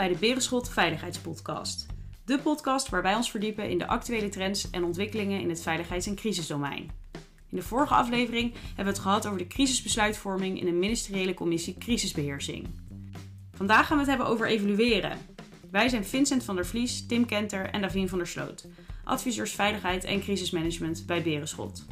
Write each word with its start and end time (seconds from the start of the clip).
bij 0.00 0.08
de 0.08 0.18
Berenschot 0.18 0.68
Veiligheidspodcast. 0.68 1.86
De 2.24 2.38
podcast 2.38 2.88
waar 2.88 3.02
wij 3.02 3.14
ons 3.14 3.30
verdiepen 3.30 3.70
in 3.70 3.78
de 3.78 3.86
actuele 3.86 4.28
trends 4.28 4.70
en 4.70 4.84
ontwikkelingen 4.84 5.40
in 5.40 5.48
het 5.48 5.62
veiligheids- 5.62 6.06
en 6.06 6.14
crisisdomein. 6.14 6.90
In 7.50 7.56
de 7.56 7.62
vorige 7.62 7.94
aflevering 7.94 8.52
hebben 8.52 8.84
we 8.84 8.90
het 8.90 8.98
gehad 8.98 9.26
over 9.26 9.38
de 9.38 9.46
crisisbesluitvorming 9.46 10.60
in 10.60 10.64
de 10.64 10.72
ministeriële 10.72 11.34
commissie 11.34 11.78
Crisisbeheersing. 11.78 12.68
Vandaag 13.52 13.86
gaan 13.86 13.96
we 13.96 14.02
het 14.02 14.08
hebben 14.08 14.26
over 14.26 14.46
evalueren. 14.46 15.18
Wij 15.70 15.88
zijn 15.88 16.04
Vincent 16.04 16.44
van 16.44 16.54
der 16.54 16.66
Vlies, 16.66 17.06
Tim 17.06 17.26
Kenter 17.26 17.70
en 17.70 17.80
Davien 17.80 18.08
van 18.08 18.18
der 18.18 18.26
Sloot, 18.26 18.66
adviseurs 19.04 19.52
veiligheid 19.52 20.04
en 20.04 20.20
crisismanagement 20.20 21.06
bij 21.06 21.22
Berenschot. 21.22 21.86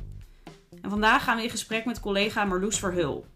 En 0.83 0.91
vandaag 0.91 1.25
gaan 1.25 1.37
we 1.37 1.43
in 1.43 1.51
gesprek 1.51 1.85
met 1.85 2.01
collega 2.01 2.45
Marloes 2.45 2.79
Verhul. 2.79 3.27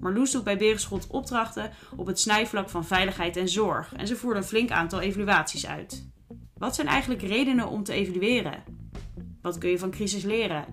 Marloes 0.00 0.30
doet 0.30 0.44
bij 0.44 0.56
Berenschot 0.56 1.06
opdrachten 1.06 1.70
op 1.96 2.06
het 2.06 2.20
snijvlak 2.20 2.70
van 2.70 2.84
veiligheid 2.84 3.36
en 3.36 3.48
zorg 3.48 3.94
en 3.94 4.06
ze 4.06 4.16
voert 4.16 4.36
een 4.36 4.44
flink 4.44 4.70
aantal 4.70 5.00
evaluaties 5.00 5.66
uit. 5.66 6.08
Wat 6.54 6.74
zijn 6.74 6.86
eigenlijk 6.86 7.22
redenen 7.22 7.68
om 7.68 7.84
te 7.84 7.92
evalueren? 7.92 8.62
Wat 9.42 9.58
kun 9.58 9.70
je 9.70 9.78
van 9.78 9.90
crisis 9.90 10.22
leren? 10.22 10.64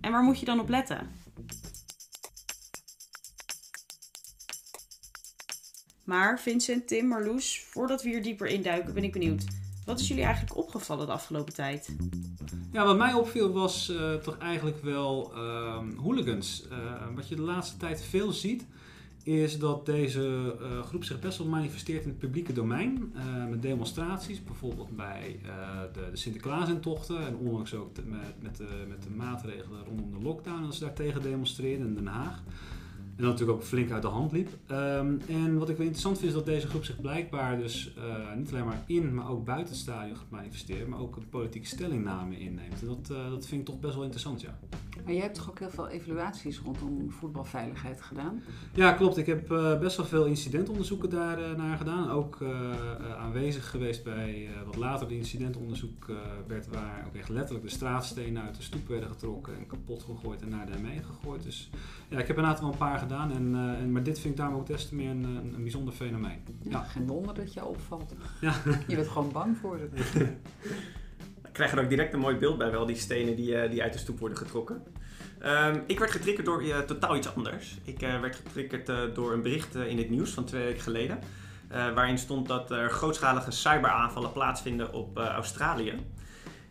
En 0.00 0.12
waar 0.12 0.22
moet 0.22 0.40
je 0.40 0.46
dan 0.46 0.60
op 0.60 0.68
letten? 0.68 1.08
Maar 6.04 6.40
Vincent, 6.40 6.88
Tim, 6.88 7.06
Marloes, 7.06 7.64
voordat 7.70 8.02
we 8.02 8.08
hier 8.08 8.22
dieper 8.22 8.46
induiken, 8.46 8.94
ben 8.94 9.04
ik 9.04 9.12
benieuwd. 9.12 9.44
Wat 9.88 10.00
is 10.00 10.08
jullie 10.08 10.24
eigenlijk 10.24 10.56
opgevallen 10.56 11.06
de 11.06 11.12
afgelopen 11.12 11.54
tijd? 11.54 11.96
Ja, 12.72 12.84
wat 12.84 12.96
mij 12.96 13.12
opviel 13.12 13.52
was 13.52 13.90
uh, 13.90 14.14
toch 14.14 14.38
eigenlijk 14.38 14.82
wel 14.82 15.32
uh, 15.34 15.78
hooligans. 15.96 16.66
Uh, 16.70 16.78
wat 17.14 17.28
je 17.28 17.34
de 17.34 17.42
laatste 17.42 17.76
tijd 17.76 18.02
veel 18.02 18.32
ziet, 18.32 18.66
is 19.22 19.58
dat 19.58 19.86
deze 19.86 20.54
groep 20.84 21.04
zich 21.04 21.20
best 21.20 21.38
wel 21.38 21.46
manifesteert 21.46 22.02
in 22.02 22.08
het 22.08 22.18
publieke 22.18 22.52
domein. 22.52 23.12
met 23.50 23.62
demonstraties, 23.62 24.44
bijvoorbeeld 24.44 24.96
bij 24.96 25.40
de, 25.92 26.00
de 26.10 26.16
Sinterklaasintochten 26.16 27.26
en 27.26 27.36
onlangs 27.36 27.74
ook 27.74 27.90
met, 28.04 28.42
met, 28.42 28.56
de, 28.56 28.84
met 28.88 29.02
de 29.02 29.10
maatregelen 29.10 29.84
rondom 29.84 30.10
de 30.10 30.24
lockdown 30.24 30.64
als 30.64 30.78
ze 30.78 30.84
daartegen 30.84 31.22
demonstreren 31.22 31.86
in 31.86 31.94
Den 31.94 32.06
Haag. 32.06 32.42
En 33.18 33.24
dat 33.24 33.32
natuurlijk 33.32 33.58
ook 33.58 33.64
flink 33.64 33.90
uit 33.90 34.02
de 34.02 34.08
hand 34.08 34.32
liep. 34.32 34.48
Um, 34.70 35.20
en 35.28 35.58
wat 35.58 35.68
ik 35.68 35.76
wel 35.76 35.86
interessant 35.86 36.18
vind 36.18 36.28
is 36.28 36.36
dat 36.36 36.46
deze 36.46 36.68
groep 36.68 36.84
zich 36.84 37.00
blijkbaar 37.00 37.58
dus 37.58 37.94
uh, 37.98 38.34
niet 38.36 38.50
alleen 38.50 38.64
maar 38.64 38.82
in, 38.86 39.14
maar 39.14 39.30
ook 39.30 39.44
buiten 39.44 39.68
het 39.68 39.82
stadion 39.82 40.16
gaat 40.16 40.30
manifesteren. 40.30 40.88
Maar 40.88 40.98
ook 40.98 41.16
een 41.16 41.28
politieke 41.28 41.66
stellingname 41.66 42.38
inneemt. 42.38 42.80
En 42.80 42.86
dat, 42.86 43.08
uh, 43.10 43.30
dat 43.30 43.46
vind 43.46 43.60
ik 43.60 43.66
toch 43.66 43.80
best 43.80 43.94
wel 43.94 44.02
interessant, 44.02 44.40
ja. 44.40 44.58
Maar 45.04 45.14
je 45.14 45.20
hebt 45.20 45.34
toch 45.34 45.50
ook 45.50 45.58
heel 45.58 45.70
veel 45.70 45.88
evaluaties 45.88 46.58
rondom 46.58 47.10
voetbalveiligheid 47.10 48.02
gedaan? 48.02 48.42
Ja, 48.74 48.92
klopt. 48.92 49.16
Ik 49.16 49.26
heb 49.26 49.50
uh, 49.50 49.78
best 49.78 49.96
wel 49.96 50.06
veel 50.06 50.24
incidentonderzoeken 50.24 51.10
daar 51.10 51.56
naar 51.56 51.76
gedaan. 51.76 52.10
Ook 52.10 52.44
aanwezig 53.18 53.70
geweest 53.70 54.04
bij 54.04 54.48
wat 54.66 54.76
later 54.76 55.08
de 55.08 55.16
incidentonderzoek 55.16 56.06
werd, 56.46 56.68
waar 56.68 57.04
ook 57.06 57.14
echt 57.14 57.28
letterlijk 57.28 57.64
de 57.64 57.70
straatstenen 57.70 58.42
uit 58.42 58.56
de 58.56 58.62
stoep 58.62 58.88
werden 58.88 59.08
getrokken 59.08 59.58
en 59.58 59.66
kapot 59.66 60.02
gegooid 60.02 60.42
en 60.42 60.48
naar 60.48 60.66
de 60.66 60.78
ME 60.78 61.02
gegooid. 61.02 61.42
Dus 61.42 61.70
ja, 62.08 62.18
ik 62.18 62.26
heb 62.26 62.36
een 62.36 62.44
aantal 62.44 62.68
een 62.72 62.76
paar 62.76 62.98
gedaan. 62.98 63.06
En, 63.10 63.54
uh, 63.54 63.80
en, 63.80 63.92
maar 63.92 64.02
dit 64.02 64.20
vind 64.20 64.32
ik 64.32 64.36
daarom 64.36 64.56
ook 64.56 64.66
des 64.66 64.88
te 64.88 64.94
meer 64.94 65.10
een, 65.10 65.24
een, 65.24 65.54
een 65.54 65.62
bijzonder 65.62 65.94
fenomeen. 65.94 66.38
Ja, 66.62 66.70
ja, 66.70 66.82
Geen 66.82 67.06
wonder 67.06 67.34
dat 67.34 67.52
je 67.52 67.64
opvalt. 67.64 68.14
Ja. 68.40 68.54
Je 68.86 68.96
bent 68.96 69.08
gewoon 69.08 69.32
bang 69.32 69.56
voor 69.56 69.78
het. 69.78 69.92
Ik 71.46 71.64
krijg 71.64 71.72
er 71.72 71.84
ook 71.84 71.88
direct 71.88 72.12
een 72.12 72.20
mooi 72.20 72.36
beeld 72.36 72.58
bij 72.58 72.70
wel, 72.70 72.86
die 72.86 72.96
stenen 72.96 73.36
die, 73.36 73.64
uh, 73.64 73.70
die 73.70 73.82
uit 73.82 73.92
de 73.92 73.98
stoep 73.98 74.18
worden 74.18 74.38
getrokken. 74.38 74.82
Um, 75.44 75.82
ik 75.86 75.98
werd 75.98 76.10
getriggerd 76.10 76.46
door 76.46 76.64
uh, 76.64 76.78
totaal 76.78 77.16
iets 77.16 77.34
anders. 77.34 77.78
Ik 77.84 78.00
werd 78.00 78.36
getriggerd 78.36 79.14
door 79.14 79.32
een 79.32 79.42
bericht 79.42 79.74
in 79.74 79.98
het 79.98 80.10
nieuws 80.10 80.30
van 80.30 80.44
twee 80.44 80.64
weken 80.64 80.82
geleden. 80.82 81.18
waarin 81.68 82.18
stond 82.18 82.48
dat 82.48 82.70
er 82.70 82.90
grootschalige 82.90 83.50
cyberaanvallen 83.50 84.32
plaatsvinden 84.32 84.92
op 84.92 85.18
Australië. 85.18 85.94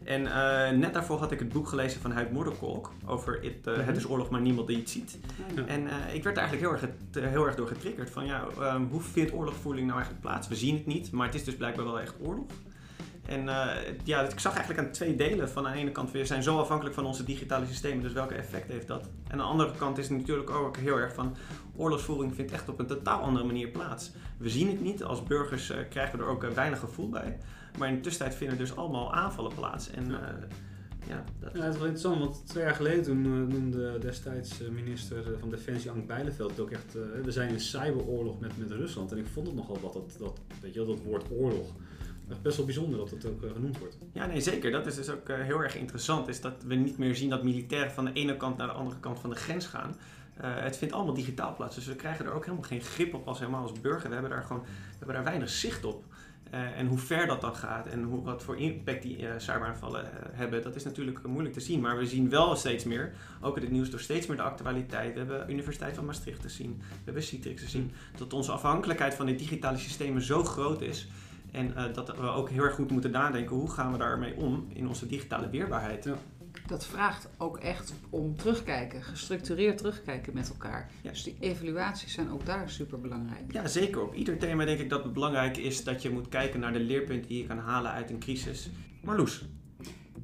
En 0.07 0.21
uh, 0.21 0.79
net 0.79 0.93
daarvoor 0.93 1.19
had 1.19 1.31
ik 1.31 1.39
het 1.39 1.49
boek 1.49 1.67
gelezen 1.67 2.01
van 2.01 2.11
Huid 2.11 2.31
Moederkolk 2.31 2.91
over 3.05 3.43
it, 3.43 3.67
uh, 3.67 3.85
Het 3.85 3.97
is 3.97 4.09
oorlog, 4.09 4.29
maar 4.29 4.41
niemand 4.41 4.67
die 4.67 4.77
het 4.77 4.89
ziet. 4.89 5.19
Ja. 5.55 5.65
En 5.65 5.83
uh, 5.83 6.13
ik 6.13 6.23
werd 6.23 6.35
daar 6.35 6.47
eigenlijk 6.49 6.81
heel 6.81 6.89
erg, 7.13 7.31
heel 7.31 7.45
erg 7.45 7.55
door 7.55 7.67
getriggerd 7.67 8.09
van 8.09 8.25
ja, 8.25 8.43
um, 8.59 8.87
hoe 8.91 9.01
vindt 9.01 9.33
oorlogvoering 9.33 9.85
nou 9.87 9.99
eigenlijk 9.99 10.27
plaats? 10.27 10.47
We 10.47 10.55
zien 10.55 10.75
het 10.75 10.85
niet, 10.85 11.11
maar 11.11 11.25
het 11.25 11.35
is 11.35 11.43
dus 11.43 11.55
blijkbaar 11.55 11.85
wel 11.85 11.99
echt 11.99 12.15
oorlog. 12.21 12.45
En 13.25 13.49
ja, 14.03 14.21
ik 14.21 14.39
zag 14.39 14.55
eigenlijk 14.55 14.87
aan 14.87 14.93
twee 14.93 15.15
delen. 15.15 15.49
Van 15.49 15.67
aan 15.67 15.73
de 15.73 15.79
ene 15.79 15.91
kant, 15.91 16.11
we 16.11 16.25
zijn 16.25 16.43
zo 16.43 16.59
afhankelijk 16.59 16.95
van 16.95 17.05
onze 17.05 17.23
digitale 17.23 17.65
systemen, 17.65 18.03
dus 18.03 18.13
welke 18.13 18.33
effect 18.33 18.71
heeft 18.71 18.87
dat? 18.87 19.09
En 19.27 19.31
aan 19.31 19.37
de 19.37 19.43
andere 19.43 19.71
kant 19.77 19.97
is 19.97 20.09
het 20.09 20.17
natuurlijk 20.17 20.49
ook 20.49 20.77
heel 20.77 20.97
erg 20.97 21.13
van 21.13 21.35
oorlogsvoering 21.75 22.35
vindt 22.35 22.51
echt 22.51 22.69
op 22.69 22.79
een 22.79 22.87
totaal 22.87 23.21
andere 23.21 23.45
manier 23.45 23.67
plaats. 23.67 24.11
We 24.37 24.49
zien 24.49 24.67
het 24.67 24.81
niet, 24.81 25.03
als 25.03 25.23
burgers 25.23 25.73
krijgen 25.89 26.17
we 26.19 26.25
er 26.25 26.31
ook 26.31 26.45
weinig 26.53 26.79
gevoel 26.79 27.09
bij. 27.09 27.37
Maar 27.77 27.87
in 27.87 27.95
de 27.95 28.01
tussentijd 28.01 28.35
vinden 28.37 28.57
dus 28.57 28.75
allemaal 28.75 29.13
aanvallen 29.13 29.53
plaats. 29.53 29.91
En, 29.91 30.09
ja. 30.09 30.19
Uh, 30.19 30.43
ja, 31.07 31.23
dat... 31.39 31.51
ja, 31.53 31.61
het 31.61 31.73
is 31.73 31.79
wel 31.79 31.87
interessant, 31.87 32.19
want 32.19 32.47
twee 32.47 32.63
jaar 32.63 32.75
geleden 32.75 33.03
toen 33.03 33.25
uh, 33.25 33.31
noemde 33.31 33.97
destijds 33.99 34.59
minister 34.71 35.23
van 35.39 35.49
Defensie 35.49 35.91
Ank 35.91 36.07
Bijleveld 36.07 36.59
ook 36.59 36.71
echt, 36.71 36.95
uh, 36.95 37.23
we 37.23 37.31
zijn 37.31 37.49
in 37.49 37.59
cyberoorlog 37.59 38.39
met, 38.39 38.57
met 38.57 38.71
Rusland. 38.71 39.11
En 39.11 39.17
ik 39.17 39.25
vond 39.25 39.47
het 39.47 39.55
nogal 39.55 39.79
wat, 39.79 39.93
dat, 39.93 40.15
dat, 40.19 40.39
weet 40.61 40.73
je, 40.73 40.85
dat 40.85 41.01
woord 41.03 41.23
oorlog. 41.31 41.73
Echt 42.29 42.41
best 42.41 42.57
wel 42.57 42.65
bijzonder 42.65 42.97
dat 42.97 43.09
het 43.09 43.25
ook 43.25 43.41
genoemd 43.53 43.77
wordt. 43.77 43.97
Ja, 44.13 44.25
nee, 44.25 44.41
zeker. 44.41 44.71
Dat 44.71 44.85
is 44.85 44.95
dus 44.95 45.09
ook 45.09 45.27
heel 45.27 45.63
erg 45.63 45.75
interessant. 45.75 46.27
Is 46.27 46.41
dat 46.41 46.63
we 46.65 46.75
niet 46.75 46.97
meer 46.97 47.15
zien 47.15 47.29
dat 47.29 47.43
militairen 47.43 47.91
van 47.91 48.05
de 48.05 48.13
ene 48.13 48.37
kant 48.37 48.57
naar 48.57 48.67
de 48.67 48.73
andere 48.73 48.99
kant 48.99 49.19
van 49.19 49.29
de 49.29 49.35
grens 49.35 49.65
gaan. 49.65 49.95
het 50.39 50.77
vindt 50.77 50.93
allemaal 50.93 51.13
digitaal 51.13 51.55
plaats. 51.55 51.75
Dus 51.75 51.85
we 51.85 51.95
krijgen 51.95 52.25
er 52.25 52.31
ook 52.31 52.45
helemaal 52.45 52.67
geen 52.67 52.81
grip 52.81 53.13
op 53.13 53.27
als 53.27 53.39
helemaal 53.39 53.61
als 53.61 53.81
burger. 53.81 54.07
We 54.07 54.13
hebben 54.13 54.31
daar 54.31 54.43
gewoon 54.43 54.61
we 54.63 54.97
hebben 54.97 55.15
daar 55.15 55.23
weinig 55.23 55.49
zicht 55.49 55.85
op. 55.85 56.03
Uh, 56.53 56.79
en 56.79 56.87
hoe 56.87 56.97
ver 56.97 57.27
dat 57.27 57.41
dan 57.41 57.55
gaat 57.55 57.87
en 57.87 58.03
hoe, 58.03 58.23
wat 58.23 58.43
voor 58.43 58.57
impact 58.57 59.01
die 59.01 59.19
uh, 59.19 59.29
cyberaanvallen 59.37 60.03
uh, 60.03 60.09
hebben, 60.31 60.63
dat 60.63 60.75
is 60.75 60.83
natuurlijk 60.83 61.27
moeilijk 61.27 61.53
te 61.53 61.59
zien. 61.59 61.81
Maar 61.81 61.97
we 61.97 62.05
zien 62.05 62.29
wel 62.29 62.55
steeds 62.55 62.83
meer, 62.83 63.13
ook 63.41 63.55
in 63.55 63.61
het 63.61 63.71
nieuws 63.71 63.89
door 63.89 63.99
steeds 63.99 64.27
meer 64.27 64.37
de 64.37 64.43
actualiteit. 64.43 65.13
We 65.13 65.19
hebben 65.19 65.51
Universiteit 65.51 65.95
van 65.95 66.05
Maastricht 66.05 66.41
te 66.41 66.49
zien, 66.49 66.77
we 66.77 67.01
hebben 67.03 67.23
Citrix 67.23 67.61
te 67.61 67.69
zien, 67.69 67.91
dat 68.17 68.33
onze 68.33 68.51
afhankelijkheid 68.51 69.13
van 69.13 69.25
de 69.25 69.35
digitale 69.35 69.77
systemen 69.77 70.21
zo 70.21 70.43
groot 70.43 70.81
is. 70.81 71.07
En 71.51 71.73
dat 71.93 72.17
we 72.17 72.27
ook 72.27 72.49
heel 72.49 72.63
erg 72.63 72.75
goed 72.75 72.91
moeten 72.91 73.11
nadenken, 73.11 73.55
hoe 73.55 73.71
gaan 73.71 73.91
we 73.91 73.97
daarmee 73.97 74.35
om 74.35 74.67
in 74.73 74.87
onze 74.87 75.07
digitale 75.07 75.49
weerbaarheid. 75.49 76.09
Dat 76.67 76.85
vraagt 76.85 77.29
ook 77.37 77.57
echt 77.57 77.93
om 78.09 78.35
terugkijken, 78.35 79.03
gestructureerd 79.03 79.77
terugkijken 79.77 80.33
met 80.33 80.49
elkaar. 80.49 80.89
Ja. 81.01 81.09
Dus 81.09 81.23
die 81.23 81.37
evaluaties 81.39 82.13
zijn 82.13 82.31
ook 82.31 82.45
daar 82.45 82.69
super 82.69 83.01
belangrijk. 83.01 83.53
Ja, 83.53 83.67
zeker. 83.67 84.01
Op 84.01 84.13
ieder 84.13 84.37
thema 84.37 84.65
denk 84.65 84.79
ik 84.79 84.89
dat 84.89 85.03
het 85.03 85.13
belangrijk 85.13 85.57
is 85.57 85.83
dat 85.83 86.01
je 86.01 86.09
moet 86.09 86.29
kijken 86.29 86.59
naar 86.59 86.73
de 86.73 86.79
leerpunten 86.79 87.27
die 87.27 87.41
je 87.41 87.47
kan 87.47 87.57
halen 87.57 87.91
uit 87.91 88.09
een 88.09 88.19
crisis. 88.19 88.69
Marloes. 89.03 89.45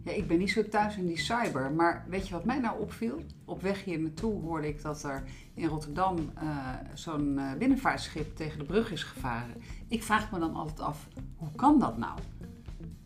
Ja, 0.03 0.11
ik 0.11 0.27
ben 0.27 0.37
niet 0.37 0.51
zo 0.51 0.67
thuis 0.67 0.97
in 0.97 1.05
die 1.05 1.19
cyber, 1.19 1.71
maar 1.71 2.05
weet 2.09 2.27
je 2.27 2.33
wat 2.33 2.45
mij 2.45 2.59
nou 2.59 2.79
opviel? 2.79 3.21
Op 3.45 3.61
weg 3.61 3.83
hier 3.83 3.99
naartoe 3.99 4.41
hoorde 4.41 4.67
ik 4.67 4.81
dat 4.81 5.03
er 5.03 5.23
in 5.53 5.67
Rotterdam 5.67 6.17
uh, 6.43 6.67
zo'n 6.93 7.37
uh, 7.37 7.53
binnenvaartschip 7.53 8.35
tegen 8.35 8.59
de 8.59 8.65
brug 8.65 8.91
is 8.91 9.03
gevaren. 9.03 9.55
Ik 9.87 10.03
vraag 10.03 10.31
me 10.31 10.39
dan 10.39 10.55
altijd 10.55 10.79
af, 10.79 11.07
hoe 11.35 11.51
kan 11.55 11.79
dat 11.79 11.97
nou? 11.97 12.19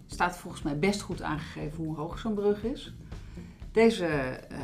Staat 0.06 0.38
volgens 0.38 0.62
mij 0.62 0.80
best 0.80 1.02
goed 1.02 1.22
aangegeven 1.22 1.84
hoe 1.84 1.96
hoog 1.96 2.20
zo'n 2.20 2.34
brug 2.34 2.64
is. 2.64 2.94
Deze 3.78 4.40
uh, 4.52 4.58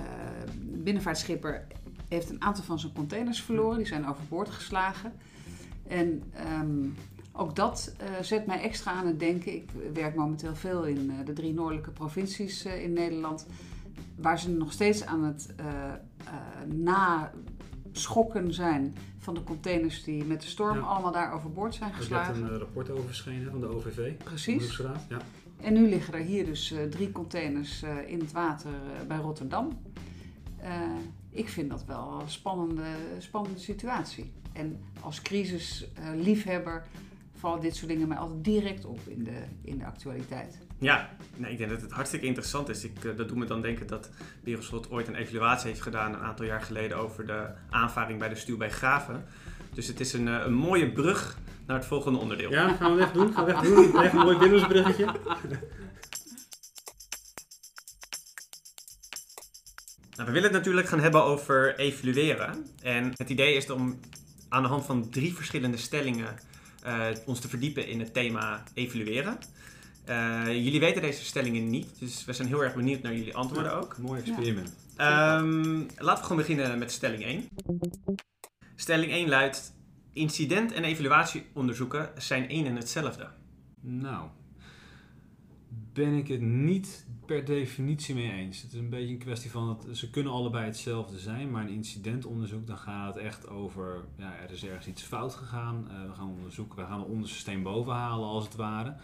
binnenvaartschipper 0.84 1.68
heeft 2.08 2.30
een 2.30 2.42
aantal 2.42 2.64
van 2.64 2.80
zijn 2.80 2.94
containers 2.94 3.42
verloren. 3.42 3.78
Die 3.78 3.88
zijn 3.88 4.08
overboord 4.08 4.50
geslagen. 4.50 5.14
En 5.88 6.24
um, 6.62 6.96
ook 7.32 7.56
dat 7.56 7.96
uh, 8.02 8.08
zet 8.22 8.46
mij 8.46 8.62
extra 8.62 8.92
aan 8.92 9.08
het 9.08 9.20
denken. 9.20 9.54
Ik 9.56 9.70
werk 9.94 10.16
momenteel 10.16 10.56
veel 10.56 10.84
in 10.84 11.12
uh, 11.12 11.26
de 11.26 11.34
drie 11.34 11.54
noordelijke 11.54 11.92
provincies 11.92 12.66
uh, 12.66 12.84
in 12.84 12.94
Nederland. 12.94 13.48
Waar 14.16 14.40
ze 14.40 14.50
nog 14.50 14.72
steeds 14.72 15.06
aan 15.06 15.24
het 15.24 15.54
naschokken 16.66 18.54
zijn 18.54 18.96
van 19.18 19.34
de 19.34 19.44
containers 19.44 20.04
die 20.04 20.24
met 20.24 20.42
de 20.42 20.48
storm 20.48 20.78
ja. 20.78 20.84
allemaal 20.84 21.12
daar 21.12 21.34
overboord 21.34 21.76
zijn 21.76 21.94
geslagen. 21.94 22.34
Er 22.34 22.36
is 22.36 22.42
net 22.42 22.52
een 22.52 22.58
rapport 22.58 22.90
over 22.90 23.06
verschenen 23.06 23.52
van 23.52 23.60
de 23.60 23.68
OVV. 23.68 24.14
Precies. 24.24 24.78
De 24.78 24.92
ja. 25.10 25.22
En 25.64 25.74
nu 25.74 25.90
liggen 25.90 26.14
er 26.14 26.20
hier 26.20 26.46
dus 26.46 26.72
uh, 26.72 26.84
drie 26.84 27.12
containers 27.12 27.84
uh, 27.84 27.90
in 28.06 28.20
het 28.20 28.32
water 28.32 28.72
uh, 28.72 29.08
bij 29.08 29.18
Rotterdam. 29.18 29.82
ik 31.30 31.50
vind 31.50 31.70
dat 31.70 31.86
wel 31.86 32.20
een 32.22 32.30
spannende, 32.30 32.84
spannende 33.18 33.60
situatie. 33.60 34.32
En 34.54 34.80
als 35.00 35.22
crisisliefhebber 35.22 36.84
vallen 37.36 37.62
dit 37.62 37.76
soort 37.76 37.90
dingen 37.90 38.08
mij 38.08 38.18
altijd 38.18 38.44
direct 38.44 38.86
op 38.86 39.00
in 39.08 39.24
de, 39.24 39.44
in 39.62 39.78
de 39.78 39.86
actualiteit. 39.86 40.58
Ja, 40.78 41.10
nee, 41.36 41.52
ik 41.52 41.58
denk 41.58 41.70
dat 41.70 41.82
het 41.82 41.92
hartstikke 41.92 42.26
interessant 42.26 42.70
is. 42.70 42.84
Ik, 42.84 43.02
dat 43.02 43.28
doet 43.28 43.36
me 43.38 43.46
dan 43.46 43.62
denken 43.62 43.88
dat 43.88 44.10
Berenschot 44.44 44.92
ooit 44.92 45.08
een 45.08 45.16
evaluatie 45.16 45.68
heeft 45.68 45.82
gedaan 45.82 46.14
een 46.14 46.20
aantal 46.20 46.46
jaar 46.46 46.62
geleden 46.62 46.98
over 46.98 47.26
de 47.26 47.48
aanvaring 47.70 48.20
bij 48.20 48.30
de 48.30 48.36
stuw 48.36 48.58
bij 48.58 48.72
Graven. 48.72 49.26
Dus 49.74 49.88
het 49.88 50.00
is 50.00 50.14
een, 50.14 50.28
een 50.28 50.54
mooie 50.54 50.92
brug 50.92 51.38
naar 51.66 51.78
het 51.78 51.86
volgende 51.86 52.20
onderdeel. 52.20 52.52
Ja, 52.52 52.74
gaan 52.74 52.92
we 52.92 52.98
weg 52.98 53.12
doen. 53.12 53.34
Gaan 53.34 53.46
we 53.46 53.52
weg 53.52 53.62
doen. 53.62 54.02
Even 54.02 54.20
een 54.20 54.26
mooi 54.26 54.38
binnensbruggetje. 54.38 55.06
Nou, 60.16 60.26
we 60.28 60.32
willen 60.32 60.44
het 60.44 60.52
natuurlijk 60.52 60.88
gaan 60.88 61.00
hebben 61.00 61.24
over 61.24 61.76
evalueren. 61.76 62.68
En 62.82 63.12
het 63.16 63.30
idee 63.30 63.56
is 63.56 63.70
om 63.70 64.00
aan 64.50 64.62
de 64.64 64.70
hand 64.70 64.86
van 64.86 65.10
drie 65.10 65.34
verschillende 65.36 65.78
stellingen 65.78 66.36
eh, 66.84 67.08
ons 67.26 67.40
te 67.40 67.50
verdiepen 67.50 67.88
in 67.88 68.00
het 68.00 68.14
thema 68.14 68.64
evalueren. 68.74 69.38
Eh, 70.06 70.46
jullie 70.48 70.80
weten 70.80 71.02
deze 71.02 71.26
stellingen 71.26 71.70
niet, 71.70 72.00
dus 72.00 72.26
we 72.26 72.34
zijn 72.34 72.48
heel 72.48 72.64
erg 72.64 72.76
benieuwd 72.76 73.02
naar 73.02 73.14
jullie 73.14 73.36
antwoorden 73.36 73.74
ook. 73.74 73.98
Mooi 73.98 74.22
experiment. 74.22 74.76
Ehm, 74.96 75.82
laten 75.98 76.18
we 76.18 76.22
gewoon 76.22 76.38
beginnen 76.38 76.80
met 76.80 76.92
stelling 76.92 77.24
1. 77.24 77.48
Stelling 78.76 79.12
1 79.12 79.30
luidt: 79.30 79.74
incident- 80.14 80.72
en 80.72 80.84
evaluatieonderzoeken 80.84 82.12
zijn 82.18 82.50
één 82.50 82.66
en 82.66 82.76
hetzelfde. 82.76 83.30
Nou, 83.80 84.30
ben 85.94 86.14
ik 86.14 86.28
het 86.28 86.42
niet 86.42 87.06
per 87.26 87.46
definitie 87.46 88.16
mee 88.16 88.32
eens. 88.32 88.62
Het 88.62 88.74
is 88.74 88.80
een 88.80 88.90
beetje 88.90 89.14
een 89.14 89.18
kwestie 89.18 89.52
van, 89.52 89.80
ze 89.92 90.10
kunnen 90.10 90.34
allebei 90.34 90.66
hetzelfde 90.66 91.20
zijn, 91.20 91.52
maar 91.52 91.64
een 91.64 91.74
incidentonderzoek, 91.74 92.68
dan 92.68 92.78
gaat 92.78 93.16
het 93.16 93.24
echt 93.24 93.48
over, 93.48 94.06
ja, 94.18 94.36
er 94.38 94.52
is 94.52 94.66
ergens 94.66 94.88
iets 94.88 95.02
fout 95.02 95.34
gegaan, 95.34 95.88
eh, 95.90 96.08
we 96.08 96.14
gaan 96.14 96.30
onderzoeken, 96.30 96.78
we 96.78 96.86
gaan 96.86 97.00
een 97.00 97.06
ondersysteem 97.06 97.64
boven 97.64 97.94
halen 97.94 98.28
als 98.28 98.46
het 98.46 98.56
ware. 98.56 98.96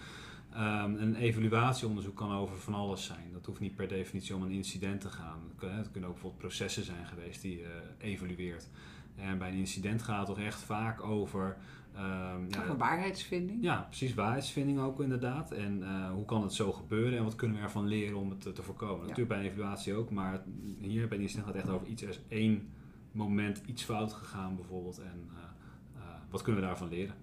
Ehm, 0.54 0.96
een 0.96 1.16
evaluatieonderzoek 1.16 2.16
kan 2.16 2.32
over 2.32 2.58
van 2.58 2.74
alles 2.74 3.06
zijn. 3.06 3.32
Dat 3.34 3.46
hoeft 3.46 3.60
niet 3.60 3.76
per 3.76 3.88
definitie 3.88 4.36
om 4.36 4.42
een 4.42 4.52
incident 4.52 5.02
te 5.02 5.10
gaan. 5.10 5.40
Het 5.48 5.58
kunnen, 5.58 5.78
het 5.78 5.92
kunnen 5.92 6.10
ook 6.10 6.16
bijvoorbeeld 6.16 6.44
processen 6.44 6.84
zijn 6.84 7.06
geweest 7.06 7.42
die 7.42 7.58
je 7.58 7.82
evalueert. 7.98 8.70
En 9.16 9.38
bij 9.38 9.50
een 9.50 9.58
incident 9.58 10.02
gaat 10.02 10.28
het 10.28 10.36
toch 10.36 10.46
echt 10.46 10.62
vaak 10.62 11.04
over... 11.04 11.58
ehm, 11.96 12.50
ja, 12.50 12.76
waarheidsvinding. 12.78 13.64
ja, 13.64 13.86
precies. 13.88 14.14
Waarheidsvinding 14.14 14.80
ook 14.80 15.02
inderdaad. 15.02 15.52
En 15.52 15.84
eh, 15.84 16.12
hoe 16.12 16.26
kan 16.26 16.42
het 16.42 16.54
zo 16.54 16.72
gebeuren 16.72 17.18
en 17.18 17.24
wat 17.24 17.36
kunnen 17.36 17.58
we 17.58 17.64
ervan 17.64 17.88
leren 17.88 18.18
om 18.18 18.30
het 18.30 18.42
te, 18.42 18.52
te 18.52 18.64
voorkomen? 18.64 19.00
Natuurlijk 19.00 19.28
bij 19.28 19.40
een 19.40 19.46
evaluatie 19.46 19.94
ook, 19.94 20.10
maar 20.10 20.44
hier 20.80 21.08
bij 21.08 21.18
die 21.18 21.28
incident 21.28 21.46
gaat 21.48 21.56
het 21.56 21.64
echt 21.64 21.74
over 21.74 21.88
iets, 21.88 22.02
er 22.02 22.10
is 22.10 22.22
één 22.28 22.70
moment 23.12 23.62
iets 23.66 23.84
fout 23.84 24.14
gegaan 24.14 24.56
bijvoorbeeld. 24.56 25.00
En 25.00 25.30
eh, 25.34 26.02
eh, 26.02 26.16
wat 26.30 26.42
kunnen 26.42 26.62
we 26.62 26.68
daarvan 26.68 26.90
leren? 26.90 27.16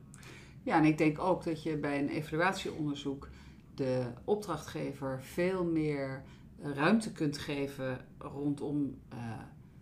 Ja, 0.62 0.76
en 0.78 0.84
ik 0.84 0.98
denk 0.98 1.18
ook 1.18 1.44
dat 1.44 1.62
je 1.62 1.76
bij 1.76 1.98
een 1.98 2.08
evaluatieonderzoek 2.08 3.28
de 3.74 4.06
opdrachtgever 4.24 5.22
veel 5.22 5.64
meer 5.64 6.22
eh, 6.62 6.70
ruimte 6.74 7.12
kunt 7.12 7.38
geven 7.38 7.98
rondom 8.18 8.98
eh, 9.08 9.18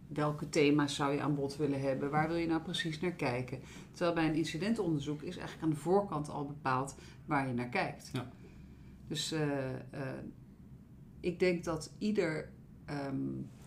welke 0.06 0.49
thema's 0.49 0.95
zou 0.95 1.12
je 1.12 1.21
aan 1.21 1.35
bod 1.35 1.56
willen 1.56 1.81
hebben, 1.81 2.11
waar 2.11 2.29
wil 2.29 2.37
je 2.37 2.47
nou 2.47 2.62
precies 2.62 3.01
naar 3.01 3.12
kijken. 3.12 3.61
Terwijl 3.93 4.15
bij 4.15 4.27
een 4.29 4.35
incidentonderzoek 4.35 5.23
is 5.23 5.37
eigenlijk 5.37 5.62
aan 5.62 5.71
de 5.71 5.77
voorkant 5.77 6.29
al 6.29 6.47
bepaald 6.47 6.97
waar 7.27 7.49
je 7.49 7.55
naar 7.55 7.69
kijkt. 7.69 8.11
Ja. 8.12 8.31
Dus 9.09 9.33
eh, 9.33 9.69
eh, 9.75 9.79
ik 11.21 11.39
denk 11.39 11.65
dat 11.65 11.95
ieder, 11.99 12.49
ehm, 12.85 13.17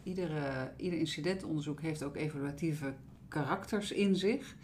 iedere, 0.04 0.72
ieder 0.78 1.00
incidentonderzoek 1.00 1.82
heeft 1.82 2.04
ook 2.04 2.16
evaluatieve 2.16 2.94
karakters 3.28 3.92
in 3.92 4.16
zich. 4.16 4.56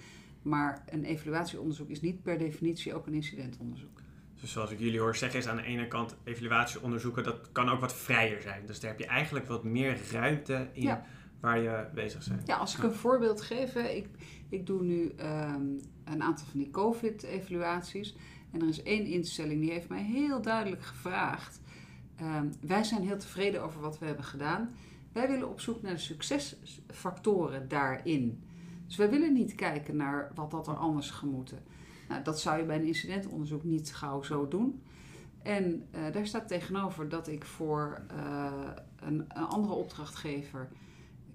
Maar 0.41 0.83
een 0.89 1.03
evaluatieonderzoek 1.03 1.89
is 1.89 2.01
niet 2.01 2.23
per 2.23 2.37
definitie 2.37 2.93
ook 2.93 3.07
een 3.07 3.13
incidentonderzoek. 3.13 4.01
Dus 4.41 4.51
zoals 4.51 4.71
ik 4.71 4.79
jullie 4.79 4.99
hoor 4.99 5.15
zeggen, 5.15 5.39
is 5.39 5.47
aan 5.47 5.55
de 5.55 5.63
ene 5.63 5.87
kant 5.87 6.15
evaluatieonderzoeken, 6.23 7.23
dat 7.23 7.51
kan 7.51 7.69
ook 7.69 7.79
wat 7.79 7.93
vrijer 7.95 8.41
zijn. 8.41 8.65
Dus 8.65 8.79
daar 8.79 8.89
heb 8.89 8.99
je 8.99 9.05
eigenlijk 9.05 9.47
wat 9.47 9.63
meer 9.63 9.97
ruimte 10.11 10.67
in 10.73 10.81
Ja. 10.81 11.05
Waar 11.43 11.59
je 11.59 11.85
bezig 11.93 12.27
bent. 12.27 12.47
Ja, 12.47 12.55
als 12.55 12.77
ik 12.77 12.83
een 12.83 12.93
voorbeeld 12.93 13.41
geef, 13.41 13.75
ik, 13.75 14.07
ik 14.49 14.65
doe 14.65 14.83
nu 14.83 15.07
ehm, 15.17 15.65
een 16.03 16.23
aantal 16.23 16.45
van 16.45 16.59
die 16.59 16.69
COVID-evaluaties. 16.69 18.15
En 18.51 18.61
er 18.61 18.67
is 18.67 18.83
één 18.83 19.05
instelling 19.05 19.61
die 19.61 19.71
heeft 19.71 19.89
mij 19.89 20.03
heel 20.03 20.41
duidelijk 20.41 20.81
gevraagd. 20.81 21.61
ehm, 22.15 22.47
wij 22.61 22.83
zijn 22.83 23.01
heel 23.01 23.17
tevreden 23.17 23.63
over 23.63 23.81
wat 23.81 23.99
we 23.99 24.05
hebben 24.05 24.25
gedaan. 24.25 24.75
Wij 25.11 25.27
willen 25.27 25.49
op 25.49 25.59
zoek 25.59 25.81
naar 25.81 25.93
de 25.93 25.99
succesfactoren 25.99 27.67
daarin. 27.67 28.43
Dus 28.85 28.95
wij 28.95 29.09
willen 29.09 29.33
niet 29.33 29.55
kijken 29.55 29.95
naar 29.95 30.31
wat 30.35 30.51
dat 30.51 30.67
er 30.67 30.75
anders 30.75 31.09
gemoeten. 31.11 31.63
Nou, 32.09 32.23
dat 32.23 32.39
zou 32.39 32.59
je 32.59 32.65
bij 32.65 32.75
een 32.75 32.85
incidentonderzoek 32.85 33.63
niet 33.63 33.95
gauw 33.95 34.21
zo 34.21 34.47
doen. 34.47 34.81
En 35.41 35.87
eh, 35.91 36.01
daar 36.11 36.27
staat 36.27 36.47
tegenover 36.47 37.09
dat 37.09 37.27
ik 37.27 37.45
voor 37.45 38.01
eh, 38.07 38.69
een 38.99 39.33
andere 39.33 39.73
opdrachtgever 39.73 40.69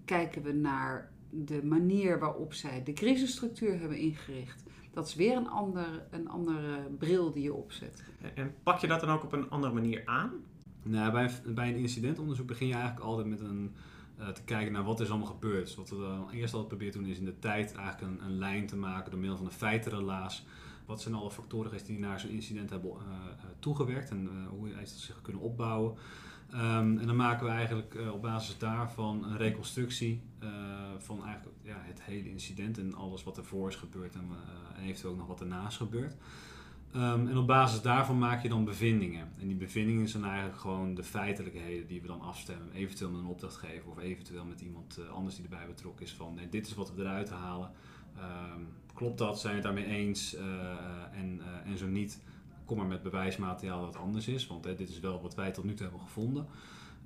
kijken 0.09 0.43
we 0.43 0.53
naar 0.53 1.11
de 1.31 1.65
manier 1.65 2.19
waarop 2.19 2.53
zij 2.55 2.83
de 2.83 2.93
crisisstructuur 2.93 3.79
hebben 3.81 3.99
ingericht. 3.99 4.63
Dat 4.93 5.07
is 5.09 5.15
weer 5.15 5.37
een, 5.37 5.49
ander, 5.49 6.07
een 6.11 6.29
andere 6.29 6.89
bril 6.99 7.33
die 7.33 7.43
je 7.43 7.55
opzet. 7.55 8.05
En- 8.21 8.37
En 8.37 8.55
pak 8.63 8.79
je 8.79 8.87
dat 8.87 9.01
dan 9.01 9.09
ook 9.11 9.23
op 9.25 9.33
een 9.33 9.51
andere 9.51 9.73
manier 9.73 10.03
aan? 10.05 10.31
Nou, 10.83 11.13
bij, 11.13 11.31
een- 11.45 11.55
bij 11.55 11.69
een 11.69 11.77
incidentonderzoek 11.77 12.47
begin 12.47 12.67
je 12.67 12.73
eigenlijk 12.75 13.05
altijd 13.05 13.27
met 13.27 13.41
een, 13.41 13.73
eh, 14.19 14.29
te 14.29 14.43
kijken 14.45 14.73
naar 14.73 14.85
wat 14.85 15.01
is 15.01 15.09
allemaal 15.11 15.27
gebeurd. 15.27 15.67
Dus 15.67 15.75
wat 15.75 15.91
we 15.91 15.97
dan 15.97 16.31
eerst 16.31 16.53
altijd 16.53 16.69
proberen 16.69 16.93
te 16.93 16.99
doen 16.99 17.09
is 17.09 17.19
in 17.19 17.25
de 17.25 17.39
tijd 17.39 17.75
eigenlijk 17.75 18.13
een, 18.13 18.25
een 18.27 18.39
lijn 18.39 18.67
te 18.67 18.77
maken 18.77 19.11
door 19.11 19.21
middel 19.21 19.37
van 19.39 19.47
een 19.47 19.53
feitenrelaas. 19.53 20.47
Wat 20.87 21.01
zijn 21.01 21.15
alle 21.15 21.31
factoren 21.31 21.67
geweest 21.67 21.87
die 21.87 21.99
naar 21.99 22.21
zo'n 22.21 22.31
incident 22.31 22.71
hebben 22.71 22.91
eh, 22.91 22.97
eh, 22.97 23.45
toegewerkt 23.59 24.11
en 24.11 24.29
eh, 24.29 24.49
hoe 24.49 24.69
heeft 24.69 24.91
het 24.91 25.01
zich 25.01 25.23
kunnen 25.23 25.43
opbouwen. 25.43 25.95
Ehm, 26.53 26.99
en 26.99 27.07
dan 27.07 27.17
maken 27.17 27.47
we 27.47 27.53
eigenlijk 27.53 27.95
eh, 27.95 28.13
op 28.13 28.23
basis 28.23 28.59
daarvan 28.59 29.25
een 29.25 29.37
reconstructie 29.37 30.21
eh, 30.39 30.49
van 30.99 31.25
eigenlijk 31.25 31.57
ja, 31.63 31.77
het 31.81 32.03
hele 32.03 32.31
incident 32.31 32.79
en 32.79 32.95
alles 32.95 33.25
wat 33.25 33.39
ervoor 33.39 33.69
is 33.69 33.77
gebeurd 33.77 34.15
en, 34.15 34.29
en 34.77 34.83
eventueel 34.83 35.13
ook 35.13 35.19
nog 35.19 35.27
wat 35.27 35.41
ernaast 35.41 35.77
gebeurt. 35.77 36.17
Ehm, 36.93 37.27
en 37.27 37.37
op 37.37 37.47
basis 37.47 37.81
daarvan 37.83 38.19
maak 38.19 38.43
je 38.43 38.49
dan 38.49 38.65
bevindingen. 38.65 39.29
En 39.41 39.47
die 39.47 39.57
bevindingen 39.57 40.09
zijn 40.09 40.25
eigenlijk 40.25 40.59
gewoon 40.59 40.95
de 40.95 41.03
feitelijkheden 41.03 41.87
die 41.87 42.01
we 42.01 42.07
dan 42.07 42.21
afstemmen. 42.21 42.73
Eventueel 42.73 43.11
met 43.11 43.21
een 43.21 43.27
opdrachtgever 43.27 43.91
of 43.91 43.99
eventueel 43.99 44.45
met 44.45 44.61
iemand 44.61 45.01
anders 45.13 45.35
die 45.35 45.45
erbij 45.45 45.67
betrokken 45.67 46.05
is. 46.05 46.13
Van 46.13 46.35
nee, 46.35 46.49
dit 46.49 46.67
is 46.67 46.75
wat 46.75 46.95
we 46.95 47.03
eruit 47.03 47.31
halen. 47.31 47.71
Ehm, 48.17 48.61
klopt 48.95 49.19
dat? 49.19 49.41
Zijn 49.41 49.55
we 49.55 49.61
het 49.61 49.75
daarmee 49.75 49.97
eens? 49.97 50.37
En, 51.13 51.41
en 51.65 51.79
zo 51.79 51.87
niet, 51.87 52.21
kom 52.69 52.77
maar 52.77 52.87
met 52.87 53.03
bewijsmateriaal 53.03 53.81
dat 53.81 53.97
anders 53.97 54.29
is. 54.29 54.47
Want 54.47 54.65
hè, 54.65 54.75
dit 54.75 54.89
is 54.89 55.01
wel 55.01 55.21
wat 55.23 55.35
wij 55.35 55.51
tot 55.53 55.65
nu 55.65 55.75
toe 55.75 55.87
hebben 55.87 56.01
gevonden. 56.07 56.47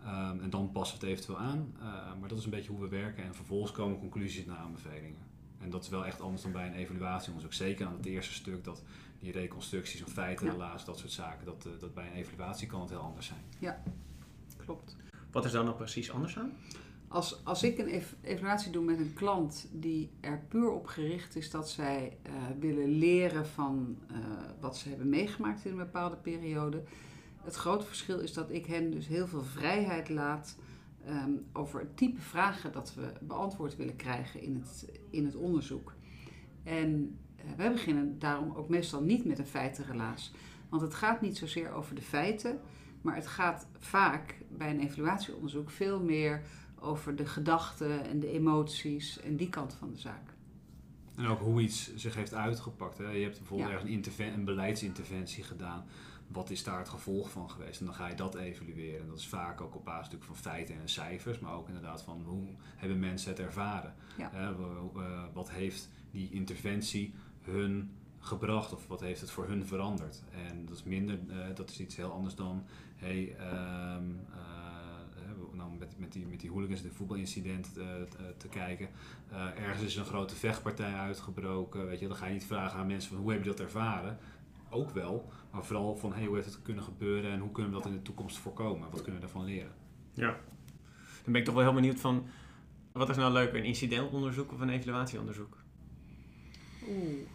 Ehm, 0.04 0.40
en 0.40 0.50
dan 0.50 0.72
passen 0.72 0.98
we 0.98 1.04
het 1.06 1.14
eventueel 1.14 1.38
aan. 1.38 1.74
Eh, 1.78 1.84
maar 2.20 2.28
dat 2.28 2.38
is 2.38 2.44
een 2.44 2.50
beetje 2.50 2.70
hoe 2.70 2.80
we 2.80 2.88
werken. 2.88 3.24
En 3.24 3.34
vervolgens 3.34 3.72
komen 3.72 3.98
conclusies 3.98 4.44
naar 4.46 4.56
aanbevelingen. 4.56 5.20
En 5.58 5.70
dat 5.70 5.82
is 5.82 5.88
wel 5.88 6.06
echt 6.06 6.20
anders 6.20 6.42
dan 6.42 6.52
bij 6.52 6.66
een 6.66 6.74
evaluatieonderzoek. 6.74 7.52
Zeker 7.52 7.86
aan 7.86 7.96
het 7.96 8.06
eerste 8.06 8.32
stuk 8.32 8.64
dat 8.64 8.82
die 9.18 9.32
reconstructies 9.32 10.00
van 10.00 10.12
feiten, 10.12 10.46
Ja. 10.46 10.52
helaas, 10.52 10.84
dat 10.84 10.98
soort 10.98 11.12
zaken. 11.12 11.46
Dat, 11.46 11.66
eh, 11.66 11.72
dat 11.80 11.94
bij 11.94 12.06
een 12.06 12.12
evaluatie 12.12 12.66
kan 12.66 12.80
het 12.80 12.90
heel 12.90 12.98
anders 13.00 13.26
zijn. 13.26 13.40
Klopt. 14.56 14.96
Wat 15.30 15.44
is 15.44 15.52
daar 15.52 15.64
nou 15.64 15.76
precies 15.76 16.10
anders 16.10 16.38
aan? 16.38 16.52
Als, 17.12 17.44
als 17.44 17.62
ik 17.62 17.78
een 17.78 17.86
ev- 17.86 18.12
evaluatie 18.22 18.72
doe 18.72 18.84
met 18.84 18.98
een 18.98 19.14
klant 19.14 19.68
die 19.72 20.10
er 20.20 20.44
puur 20.48 20.70
op 20.70 20.86
gericht 20.86 21.36
is 21.36 21.50
dat 21.50 21.70
zij 21.70 22.16
eh, 22.22 22.32
willen 22.58 22.88
leren 22.88 23.46
van 23.46 23.98
eh, 24.08 24.16
wat 24.60 24.76
ze 24.76 24.88
hebben 24.88 25.08
meegemaakt 25.08 25.64
in 25.64 25.70
een 25.70 25.76
bepaalde 25.76 26.16
periode. 26.16 26.82
Het 27.42 27.54
grote 27.54 27.86
verschil 27.86 28.18
is 28.18 28.32
dat 28.32 28.50
ik 28.50 28.66
hen 28.66 28.90
dus 28.90 29.06
heel 29.06 29.26
veel 29.26 29.42
vrijheid 29.42 30.08
laat 30.08 30.56
ehm, 31.04 31.30
over 31.52 31.80
het 31.80 31.96
type 31.96 32.20
vragen 32.20 32.72
dat 32.72 32.94
we 32.94 33.12
beantwoord 33.20 33.76
willen 33.76 33.96
krijgen 33.96 34.40
in 34.40 34.54
het, 34.54 34.92
in 35.10 35.24
het 35.24 35.36
onderzoek. 35.36 35.94
En 36.62 37.18
eh, 37.36 37.44
wij 37.56 37.72
beginnen 37.72 38.18
daarom 38.18 38.52
ook 38.54 38.68
meestal 38.68 39.02
niet 39.02 39.24
met 39.24 39.38
een 39.38 39.46
feitenrelaas. 39.46 40.32
Want 40.68 40.82
het 40.82 40.94
gaat 40.94 41.20
niet 41.20 41.36
zozeer 41.36 41.72
over 41.72 41.94
de 41.94 42.02
feiten, 42.02 42.60
maar 43.02 43.14
het 43.14 43.26
gaat 43.26 43.66
vaak 43.78 44.36
bij 44.48 44.70
een 44.70 44.80
evaluatieonderzoek 44.80 45.70
veel 45.70 46.00
meer 46.00 46.42
over 46.82 47.16
de 47.16 47.26
gedachten 47.26 48.04
en 48.04 48.20
de 48.20 48.28
emoties 48.30 49.20
en 49.20 49.36
die 49.36 49.48
kant 49.48 49.74
van 49.74 49.90
de 49.90 49.98
zaak. 49.98 50.34
En 51.16 51.26
ook 51.26 51.40
hoe 51.40 51.60
iets 51.60 51.94
zich 51.94 52.14
heeft 52.14 52.34
uitgepakt. 52.34 52.98
Hè. 52.98 53.10
Je 53.10 53.22
hebt 53.22 53.38
bijvoorbeeld 53.38 53.68
Ja. 53.70 53.74
ergens 53.74 54.18
een, 54.18 54.32
een 54.32 54.44
beleidsinterventie 54.44 55.44
gedaan. 55.44 55.84
Wat 56.26 56.50
is 56.50 56.64
daar 56.64 56.78
het 56.78 56.88
gevolg 56.88 57.30
van 57.30 57.50
geweest? 57.50 57.80
En 57.80 57.86
dan 57.86 57.94
ga 57.94 58.08
je 58.08 58.14
dat 58.14 58.34
evalueren. 58.34 59.00
En 59.00 59.06
dat 59.08 59.18
is 59.18 59.26
vaak 59.26 59.60
ook 59.60 59.74
op 59.74 59.84
basis 59.84 60.16
van 60.18 60.36
feiten 60.36 60.74
en 60.80 60.88
cijfers. 60.88 61.38
Maar 61.38 61.54
ook 61.54 61.66
inderdaad 61.68 62.02
van 62.02 62.22
hoe 62.26 62.48
hebben 62.76 62.98
mensen 62.98 63.30
het 63.30 63.40
ervaren? 63.40 63.94
Ja. 64.18 64.30
Hè, 64.32 64.54
wat 65.32 65.50
heeft 65.50 65.88
die 66.10 66.30
interventie 66.30 67.14
hun 67.40 67.90
gebracht? 68.18 68.72
Of 68.72 68.86
wat 68.86 69.00
heeft 69.00 69.20
het 69.20 69.30
voor 69.30 69.46
hun 69.46 69.66
veranderd? 69.66 70.22
En 70.48 70.66
dat 70.66 70.76
is 70.76 70.82
minder, 70.82 71.18
eh, 71.28 71.54
dat 71.54 71.70
is 71.70 71.80
iets 71.80 71.96
heel 71.96 72.12
anders 72.12 72.34
dan... 72.34 72.64
Hey, 72.96 73.36
ehm, 73.38 73.46
eh, 73.50 73.52
nou 73.52 74.51
met, 75.92 76.00
met, 76.00 76.12
die, 76.12 76.26
met 76.26 76.40
die 76.40 76.50
hooligans, 76.50 76.82
de 76.82 76.90
voetbalincident 76.90 77.76
eh, 77.76 78.00
eh, 78.00 78.06
te 78.36 78.48
kijken. 78.48 78.88
Eh, 79.30 79.46
ergens 79.56 79.84
is 79.84 79.96
een 79.96 80.04
grote 80.04 80.34
vechtpartij 80.34 80.94
uitgebroken. 80.94 81.86
Weet 81.86 82.00
je, 82.00 82.08
dan 82.08 82.16
ga 82.16 82.26
je 82.26 82.32
niet 82.32 82.46
vragen 82.46 82.78
aan 82.78 82.86
mensen 82.86 83.10
van 83.10 83.18
hoe 83.22 83.32
heb 83.32 83.42
je 83.42 83.50
dat 83.50 83.60
ervaren. 83.60 84.18
Ook 84.70 84.90
wel, 84.90 85.32
maar 85.50 85.64
vooral 85.64 85.96
van 85.96 86.12
hey, 86.12 86.24
hoe 86.24 86.34
heeft 86.34 86.46
het 86.46 86.62
kunnen 86.62 86.84
gebeuren 86.84 87.30
en 87.30 87.40
hoe 87.40 87.50
kunnen 87.50 87.72
we 87.72 87.78
dat 87.78 87.86
in 87.86 87.96
de 87.96 88.02
toekomst 88.02 88.38
voorkomen? 88.38 88.90
Wat 88.90 89.02
kunnen 89.02 89.20
we 89.20 89.26
daarvan 89.26 89.44
leren? 89.44 89.72
Ja. 90.12 90.36
Dan 91.22 91.32
ben 91.32 91.40
ik 91.40 91.44
toch 91.44 91.54
wel 91.54 91.64
heel 91.64 91.74
benieuwd 91.74 92.00
van, 92.00 92.26
wat 92.92 93.08
is 93.08 93.16
nou 93.16 93.32
leuker, 93.32 93.58
een 93.58 93.64
incidentonderzoek 93.64 94.52
of 94.52 94.60
een 94.60 94.68
evaluatieonderzoek? 94.68 95.56
Oeh. 96.88 97.26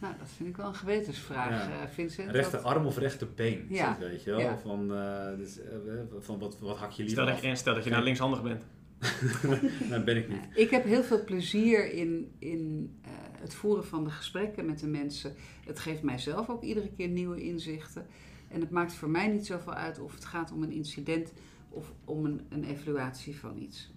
Nou, 0.00 0.14
dat 0.18 0.28
vind 0.36 0.48
ik 0.48 0.56
wel 0.56 0.66
een 0.66 0.74
gewetensvraag, 0.74 1.50
Ja. 1.68 1.82
eh, 1.82 1.88
Vincent. 1.88 2.30
Rechte 2.30 2.56
Dat- 2.56 2.64
arm 2.64 2.86
of 2.86 2.96
rechterbeen, 2.98 3.66
Ja. 3.68 3.96
weet 3.98 4.22
je 4.22 4.30
wel? 4.30 4.40
Ja. 4.40 4.58
Van, 4.58 4.94
eh, 4.94 5.36
dus, 5.36 5.60
eh, 5.60 5.76
van 6.18 6.38
wat, 6.38 6.58
wat 6.58 6.76
hak 6.76 6.90
je 6.90 7.02
liever 7.02 7.22
Stel 7.22 7.26
dat 7.34 7.34
af? 7.44 7.50
je, 7.50 7.56
stel 7.56 7.74
dat 7.74 7.84
je 7.84 7.90
nou 7.90 8.02
linkshandig 8.04 8.42
bent. 8.42 8.64
Nee, 9.90 10.02
ben 10.04 10.16
ik 10.16 10.28
niet. 10.28 10.38
Ik 10.54 10.70
heb 10.70 10.84
heel 10.84 11.02
veel 11.02 11.24
plezier 11.24 11.92
in, 11.92 12.32
in 12.38 12.94
eh, 13.02 13.10
het 13.40 13.54
voeren 13.54 13.84
van 13.86 14.04
de 14.04 14.10
gesprekken 14.10 14.66
met 14.66 14.78
de 14.80 14.86
mensen, 14.86 15.34
het 15.66 15.78
geeft 15.78 16.02
mijzelf 16.02 16.48
ook 16.48 16.62
iedere 16.62 16.90
keer 16.96 17.08
nieuwe 17.08 17.42
inzichten. 17.42 18.06
En 18.48 18.60
het 18.60 18.70
maakt 18.70 18.92
voor 18.92 19.08
mij 19.10 19.26
niet 19.28 19.46
zoveel 19.46 19.72
uit 19.74 19.98
of 19.98 20.14
het 20.14 20.24
gaat 20.24 20.52
om 20.52 20.62
een 20.62 20.72
incident 20.72 21.32
of 21.68 21.92
om 22.04 22.24
een, 22.24 22.46
een 22.48 22.64
evaluatie 22.64 23.36
van 23.38 23.56
iets. 23.58 23.92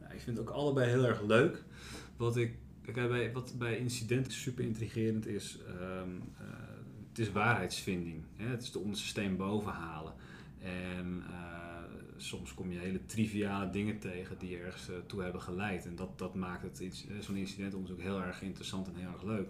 Ja, 0.00 0.10
ik 0.10 0.20
vind 0.20 0.36
het 0.38 0.48
ook 0.48 0.54
allebei 0.54 0.90
heel 0.90 1.04
erg 1.04 1.22
leuk. 1.22 1.64
Wat, 2.16 2.36
ik, 2.36 2.54
kijk, 2.92 3.08
bij, 3.08 3.32
wat 3.32 3.54
bij 3.58 3.78
incidenten 3.78 4.32
super 4.32 4.64
intrigerend 4.64 5.26
is, 5.26 5.58
ehm, 5.66 6.10
eh, 6.38 6.46
het 7.08 7.18
is 7.18 7.32
waarheidsvinding. 7.32 8.22
Hè? 8.36 8.46
Het 8.46 8.62
is 8.62 8.72
de 8.72 8.78
onderste 8.78 9.06
steen 9.06 9.36
boven 9.36 9.72
halen. 9.72 10.12
En 10.62 11.22
eh, 11.30 11.58
soms 12.16 12.54
kom 12.54 12.72
je 12.72 12.78
hele 12.78 13.06
triviale 13.06 13.70
dingen 13.70 13.98
tegen 13.98 14.38
die 14.38 14.58
ergens 14.58 14.88
eh, 14.88 14.96
toe 15.06 15.22
hebben 15.22 15.42
geleid. 15.42 15.86
En 15.86 15.96
dat, 15.96 16.18
dat 16.18 16.34
maakt 16.34 16.62
het 16.62 16.78
iets- 16.78 17.06
zo'n 17.20 17.36
incidentonderzoek 17.36 18.00
heel 18.00 18.22
erg 18.22 18.42
interessant 18.42 18.88
en 18.88 18.94
heel 18.94 19.12
erg 19.12 19.24
leuk. 19.24 19.48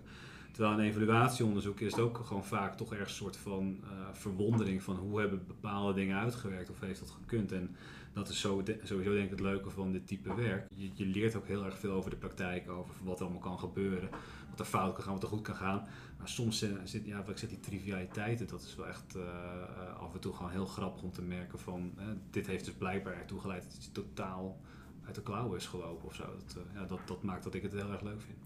Terwijl 0.59 0.79
een 0.79 0.85
evaluatieonderzoek 0.85 1.81
is 1.81 1.93
het 1.93 2.01
ook 2.01 2.19
gewoon 2.25 2.45
vaak 2.45 2.77
toch 2.77 2.93
ergens 2.93 3.11
een 3.11 3.17
soort 3.17 3.37
van 3.37 3.79
eh, 3.83 3.89
verwondering 4.13 4.83
van 4.83 4.97
hoe 4.97 5.21
hebben 5.21 5.47
bepaalde 5.47 5.93
dingen 5.93 6.19
uitgewerkt 6.19 6.71
of 6.71 6.81
heeft 6.81 7.01
dat 7.01 7.11
gekund. 7.11 7.53
En 7.53 7.77
dat 8.13 8.29
is 8.29 8.41
zo, 8.41 8.63
de- 8.63 8.81
sowieso 8.83 9.13
denk 9.13 9.25
ik 9.25 9.31
het 9.31 9.41
leuke 9.41 9.71
van 9.71 9.93
dit 9.93 10.07
type 10.07 10.35
werk. 10.35 10.67
Je, 10.75 10.91
je 10.95 11.07
leert 11.07 11.35
ook 11.37 11.47
heel 11.47 11.65
erg 11.65 11.79
veel 11.79 11.93
over 11.93 12.11
de 12.11 12.17
praktijk, 12.17 12.71
over 12.71 12.95
wat 13.03 13.19
er 13.19 13.25
allemaal 13.25 13.43
kan 13.43 13.59
gebeuren. 13.59 14.09
Wat 14.51 14.59
er 14.61 14.65
fout 14.65 14.95
kan 14.95 15.05
gaan, 15.05 15.13
wat 15.13 15.23
er 15.23 15.29
goed 15.29 15.43
kan 15.43 15.55
gaan. 15.57 15.87
Maar 16.19 16.29
soms 16.29 16.63
eh, 16.63 16.71
zit, 16.85 17.07
ja, 17.07 17.19
wat 17.19 17.29
ik 17.29 17.39
zeg, 17.39 17.49
die 17.49 17.61
trivialiteiten, 17.61 18.47
dat 18.47 18.63
is 18.63 18.75
wel 18.77 18.87
echt 18.87 19.15
eh, 19.17 19.95
af 20.01 20.15
en 20.15 20.21
toe 20.21 20.33
gewoon 20.35 20.51
heel 20.51 20.67
grappig 20.67 21.03
om 21.03 21.13
te 21.13 21.23
merken 21.23 21.59
van, 21.59 21.93
dit 22.31 22.47
heeft 22.47 22.65
dus 22.65 22.75
blijkbaar 22.75 23.15
ertoe 23.15 23.41
geleid 23.41 23.63
dat 23.63 23.75
iets 23.75 23.93
totaal 23.93 24.61
uit 25.07 25.15
de 25.15 25.23
klauwen 25.23 25.57
is 25.57 25.67
gelopen 25.67 26.07
of 26.09 26.15
zo. 26.15 26.23
Dat, 26.25 26.57
eh, 26.57 26.75
ja, 26.81 26.87
dat, 26.87 27.01
dat 27.07 27.23
maakt 27.23 27.45
dat 27.45 27.55
ik 27.55 27.63
het 27.63 27.73
heel 27.73 27.91
erg 27.93 28.03
leuk 28.03 28.21
vind. 28.21 28.39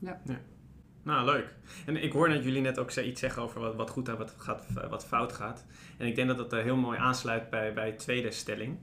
Nou, 1.02 1.24
leuk. 1.24 1.54
En 1.86 2.02
ik 2.02 2.12
hoor 2.12 2.28
dat 2.28 2.44
jullie 2.44 2.60
net 2.60 2.78
ook 2.78 2.90
iets 2.90 3.20
zeggen 3.20 3.42
over 3.42 3.60
wat, 3.60 3.74
wat 3.74 3.90
goed 3.90 4.08
en 4.08 4.18
wat, 4.18 4.34
gaat, 4.36 4.66
wat 4.88 5.06
fout 5.06 5.32
gaat. 5.32 5.64
En 5.98 6.06
ik 6.06 6.14
denk 6.14 6.28
dat 6.28 6.36
dat 6.36 6.52
eh, 6.52 6.62
heel 6.62 6.76
mooi 6.76 6.98
aansluit 6.98 7.50
bij, 7.50 7.72
bij 7.72 7.90
de 7.90 7.96
tweede 7.96 8.30
stelling. 8.30 8.78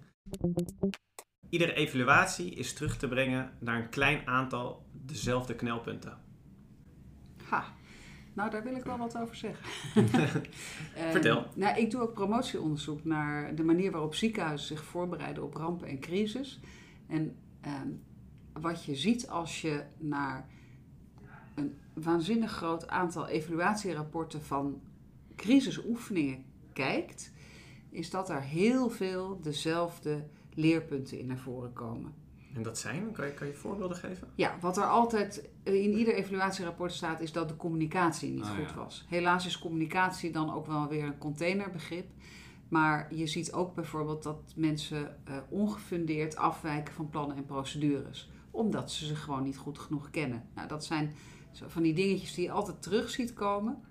Iedere 1.49 1.73
evaluatie 1.73 2.55
is 2.55 2.73
terug 2.73 2.97
te 2.97 3.07
brengen 3.07 3.51
naar 3.59 3.75
een 3.75 3.89
klein 3.89 4.27
aantal 4.27 4.85
dezelfde 4.91 5.55
knelpunten. 5.55 6.17
Ha, 7.43 7.73
nou 8.33 8.49
daar 8.49 8.63
wil 8.63 8.75
ik 8.75 8.83
wel 8.83 8.97
wat 8.97 9.17
over 9.17 9.35
zeggen. 9.35 9.65
Ehm, 10.95 11.11
Vertel. 11.11 11.45
Nou, 11.55 11.77
ik 11.77 11.91
doe 11.91 12.01
ook 12.01 12.13
promotieonderzoek 12.13 13.03
naar 13.03 13.55
de 13.55 13.63
manier 13.63 13.91
waarop 13.91 14.15
ziekenhuizen 14.15 14.67
zich 14.67 14.85
voorbereiden 14.85 15.43
op 15.43 15.55
rampen 15.55 15.87
en 15.87 15.99
crisis. 15.99 16.59
En 17.07 17.35
ehm, 17.61 17.89
wat 18.53 18.85
je 18.85 18.95
ziet 18.95 19.27
als 19.27 19.61
je 19.61 19.83
naar 19.97 20.47
een 21.59 21.77
waanzinnig 22.03 22.51
groot 22.51 22.87
aantal 22.87 23.27
evaluatierapporten 23.27 24.43
van 24.43 24.81
crisisoefeningen 25.35 26.43
kijkt, 26.73 27.31
is 27.89 28.09
dat 28.09 28.29
er 28.29 28.41
heel 28.41 28.89
veel 28.89 29.39
dezelfde 29.41 30.27
leerpunten 30.53 31.19
in 31.19 31.25
naar 31.25 31.37
voren 31.37 31.73
komen. 31.73 32.13
En 32.53 32.63
dat 32.63 32.77
zijn, 32.77 33.11
kan 33.11 33.25
je, 33.25 33.33
kan 33.33 33.47
je 33.47 33.53
voorbeelden 33.53 33.97
geven? 33.97 34.27
Ja, 34.35 34.57
wat 34.61 34.77
er 34.77 34.85
altijd 34.85 35.49
in 35.63 35.93
ieder 35.97 36.13
evaluatierapport 36.13 36.93
staat, 36.93 37.21
is 37.21 37.31
dat 37.31 37.49
de 37.49 37.55
communicatie 37.55 38.29
niet 38.31 38.43
Ah, 38.43 38.55
goed 38.55 38.69
ja. 38.69 38.75
was. 38.75 39.05
Helaas 39.07 39.45
is 39.45 39.59
communicatie 39.59 40.31
dan 40.31 40.53
ook 40.53 40.67
wel 40.67 40.87
weer 40.87 41.03
een 41.03 41.17
containerbegrip. 41.17 42.05
Maar 42.69 43.15
je 43.15 43.27
ziet 43.27 43.53
ook 43.53 43.75
bijvoorbeeld 43.75 44.23
dat 44.23 44.53
mensen 44.55 45.17
eh, 45.25 45.37
ongefundeerd 45.49 46.35
afwijken 46.35 46.93
van 46.93 47.09
plannen 47.09 47.37
en 47.37 47.45
procedures. 47.45 48.29
Omdat 48.51 48.91
ze 48.91 49.05
ze 49.05 49.15
gewoon 49.15 49.43
niet 49.43 49.57
goed 49.57 49.79
genoeg 49.79 50.09
kennen. 50.09 50.43
Nou, 50.55 50.67
dat 50.67 50.85
zijn 50.85 51.13
van 51.51 51.83
die 51.83 51.93
dingetjes 51.93 52.33
die 52.33 52.45
je 52.45 52.51
altijd 52.51 52.81
terug 52.81 53.09
ziet 53.09 53.33
komen. 53.33 53.81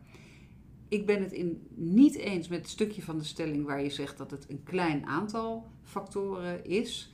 Ik 0.88 1.07
ben 1.07 1.23
het 1.23 1.33
in, 1.33 1.67
niet 1.75 2.15
eens 2.15 2.49
met 2.49 2.59
het 2.59 2.69
stukje 2.69 3.03
van 3.03 3.19
de 3.19 3.25
stelling 3.25 3.67
waar 3.67 3.83
je 3.83 3.91
zegt 3.91 4.19
dat 4.19 4.31
het 4.31 4.50
een 4.50 4.62
klein 4.62 5.07
aantal 5.07 5.71
factoren 5.83 6.65
is. 6.65 7.12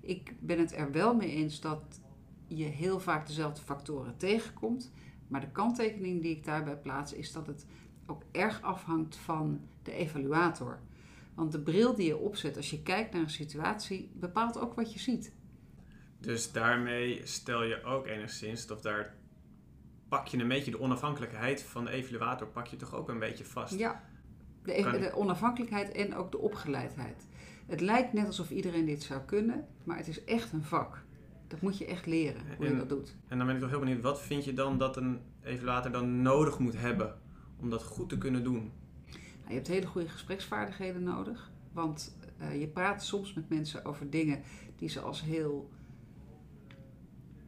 Ik 0.00 0.34
ben 0.40 0.58
het 0.58 0.72
er 0.72 0.92
wel 0.92 1.14
mee 1.14 1.30
eens 1.30 1.60
dat 1.60 2.00
je 2.46 2.64
heel 2.64 3.00
vaak 3.00 3.26
dezelfde 3.26 3.62
factoren 3.62 4.16
tegenkomt. 4.16 4.92
Maar 5.28 5.40
de 5.40 5.50
kanttekening 5.50 6.22
die 6.22 6.36
ik 6.36 6.44
daarbij 6.44 6.76
plaats 6.76 7.12
is 7.12 7.32
dat 7.32 7.46
het 7.46 7.66
ook 8.06 8.22
erg 8.32 8.62
afhangt 8.62 9.16
van 9.16 9.60
de 9.82 9.92
evaluator. 9.92 10.80
Want 11.34 11.52
de 11.52 11.60
bril 11.60 11.94
die 11.94 12.06
je 12.06 12.16
opzet 12.16 12.56
als 12.56 12.70
je 12.70 12.82
kijkt 12.82 13.12
naar 13.12 13.22
een 13.22 13.30
situatie 13.30 14.10
bepaalt 14.14 14.58
ook 14.58 14.74
wat 14.74 14.92
je 14.92 14.98
ziet. 14.98 15.32
Dus 16.20 16.52
daarmee 16.52 17.20
stel 17.24 17.62
je 17.62 17.82
ook 17.82 18.06
enigszins, 18.06 18.70
of 18.70 18.80
daar 18.80 19.16
pak 20.08 20.26
je 20.26 20.38
een 20.38 20.48
beetje 20.48 20.70
de 20.70 20.80
onafhankelijkheid 20.80 21.62
van 21.62 21.84
de 21.84 21.90
evaluator, 21.90 22.46
pak 22.46 22.66
je 22.66 22.76
toch 22.76 22.94
ook 22.94 23.08
een 23.08 23.18
beetje 23.18 23.44
vast. 23.44 23.78
Ja, 23.78 24.04
de, 24.62 24.82
Kan- 24.82 25.00
de 25.00 25.12
onafhankelijkheid 25.14 25.92
en 25.92 26.14
ook 26.14 26.30
de 26.30 26.38
opgeleidheid. 26.38 27.26
Het 27.66 27.80
lijkt 27.80 28.12
net 28.12 28.26
alsof 28.26 28.50
iedereen 28.50 28.84
dit 28.84 29.02
zou 29.02 29.20
kunnen, 29.20 29.66
maar 29.84 29.96
het 29.96 30.08
is 30.08 30.24
echt 30.24 30.52
een 30.52 30.64
vak. 30.64 31.04
Dat 31.48 31.60
moet 31.60 31.78
je 31.78 31.86
echt 31.86 32.06
leren, 32.06 32.42
hoe 32.56 32.66
je 32.66 32.76
dat 32.76 32.88
doet. 32.88 33.16
En 33.28 33.38
dan 33.38 33.46
ben 33.46 33.56
ik 33.56 33.60
toch 33.60 33.70
heel 33.70 33.78
benieuwd, 33.78 34.02
wat 34.02 34.20
vind 34.22 34.44
je 34.44 34.52
dan 34.52 34.78
dat 34.78 34.96
een 34.96 35.20
evaluator 35.42 35.92
dan 35.92 36.22
nodig 36.22 36.58
moet 36.58 36.76
hebben 36.78 37.14
om 37.60 37.70
dat 37.70 37.82
goed 37.82 38.08
te 38.08 38.18
kunnen 38.18 38.44
doen? 38.44 38.72
Nou, 39.40 39.48
je 39.48 39.54
hebt 39.54 39.66
hele 39.66 39.86
goede 39.86 40.08
gespreksvaardigheden 40.08 41.02
nodig. 41.02 41.50
Want 41.72 42.16
eh, 42.38 42.60
je 42.60 42.68
praat 42.68 43.04
soms 43.04 43.34
met 43.34 43.48
mensen 43.48 43.84
over 43.84 44.10
dingen 44.10 44.42
die 44.76 44.88
ze 44.88 45.00
als 45.00 45.22
heel 45.22 45.70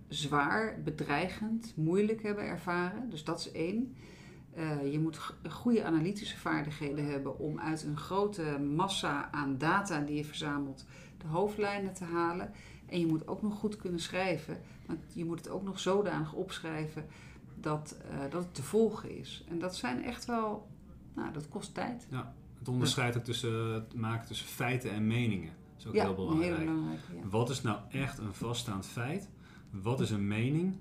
zwaar, 0.09 0.83
bedreigend, 0.85 1.73
moeilijk 1.77 2.23
hebben 2.23 2.45
ervaren. 2.45 3.11
Dus 3.11 3.25
dat 3.25 3.39
is 3.39 3.53
één. 3.53 3.97
Eh, 4.55 4.93
je 4.93 4.99
moet 4.99 5.35
goede 5.49 5.85
analytische 5.85 6.39
vaardigheden 6.39 7.11
hebben 7.11 7.39
om 7.39 7.61
uit 7.61 7.83
een 7.83 7.97
grote 7.97 8.59
massa 8.59 9.29
aan 9.31 9.59
data 9.59 10.01
die 10.01 10.17
je 10.17 10.25
verzamelt 10.25 10.85
de 11.19 11.27
hoofdlijnen 11.27 11.95
te 11.95 12.05
halen. 12.05 12.53
En 12.87 13.01
je 13.01 13.07
moet 13.07 13.29
ook 13.29 13.43
nog 13.43 13.59
goed 13.59 13.77
kunnen 13.77 14.01
schrijven. 14.01 14.61
Want 14.87 15.01
je 15.13 15.25
moet 15.25 15.39
het 15.39 15.49
ook 15.49 15.63
nog 15.63 15.81
zodanig 15.81 16.33
opschrijven 16.33 17.07
dat, 17.55 17.97
eh, 18.11 18.19
dat 18.31 18.43
het 18.43 18.55
te 18.55 18.63
volgen 18.63 19.19
is. 19.19 19.45
En 19.49 19.59
dat 19.59 19.77
zijn 19.77 20.05
echt 20.05 20.25
wel, 20.25 20.69
nou, 21.15 21.33
dat 21.33 21.49
kost 21.49 21.75
tijd. 21.75 22.07
Het 22.59 22.69
onderscheid 22.69 23.17
ook 23.17 23.25
tussen 23.25 23.73
het 23.75 23.95
maken 23.95 24.27
tussen 24.27 24.47
feiten 24.47 24.91
en 24.91 25.07
meningen. 25.07 25.53
Is 25.79 25.87
ook 25.87 25.95
ja, 25.95 26.05
heel 26.05 26.15
belangrijk. 26.15 26.57
hele 26.57 26.71
belangrijke. 26.71 27.15
Ja. 27.15 27.29
Wat 27.29 27.51
is 27.51 27.63
nou 27.63 27.79
echt 27.91 28.19
een 28.19 28.35
vaststaand 28.35 28.87
feit? 28.87 29.29
Wat 29.83 30.01
is 30.01 30.11
een 30.11 30.27
mening? 30.27 30.77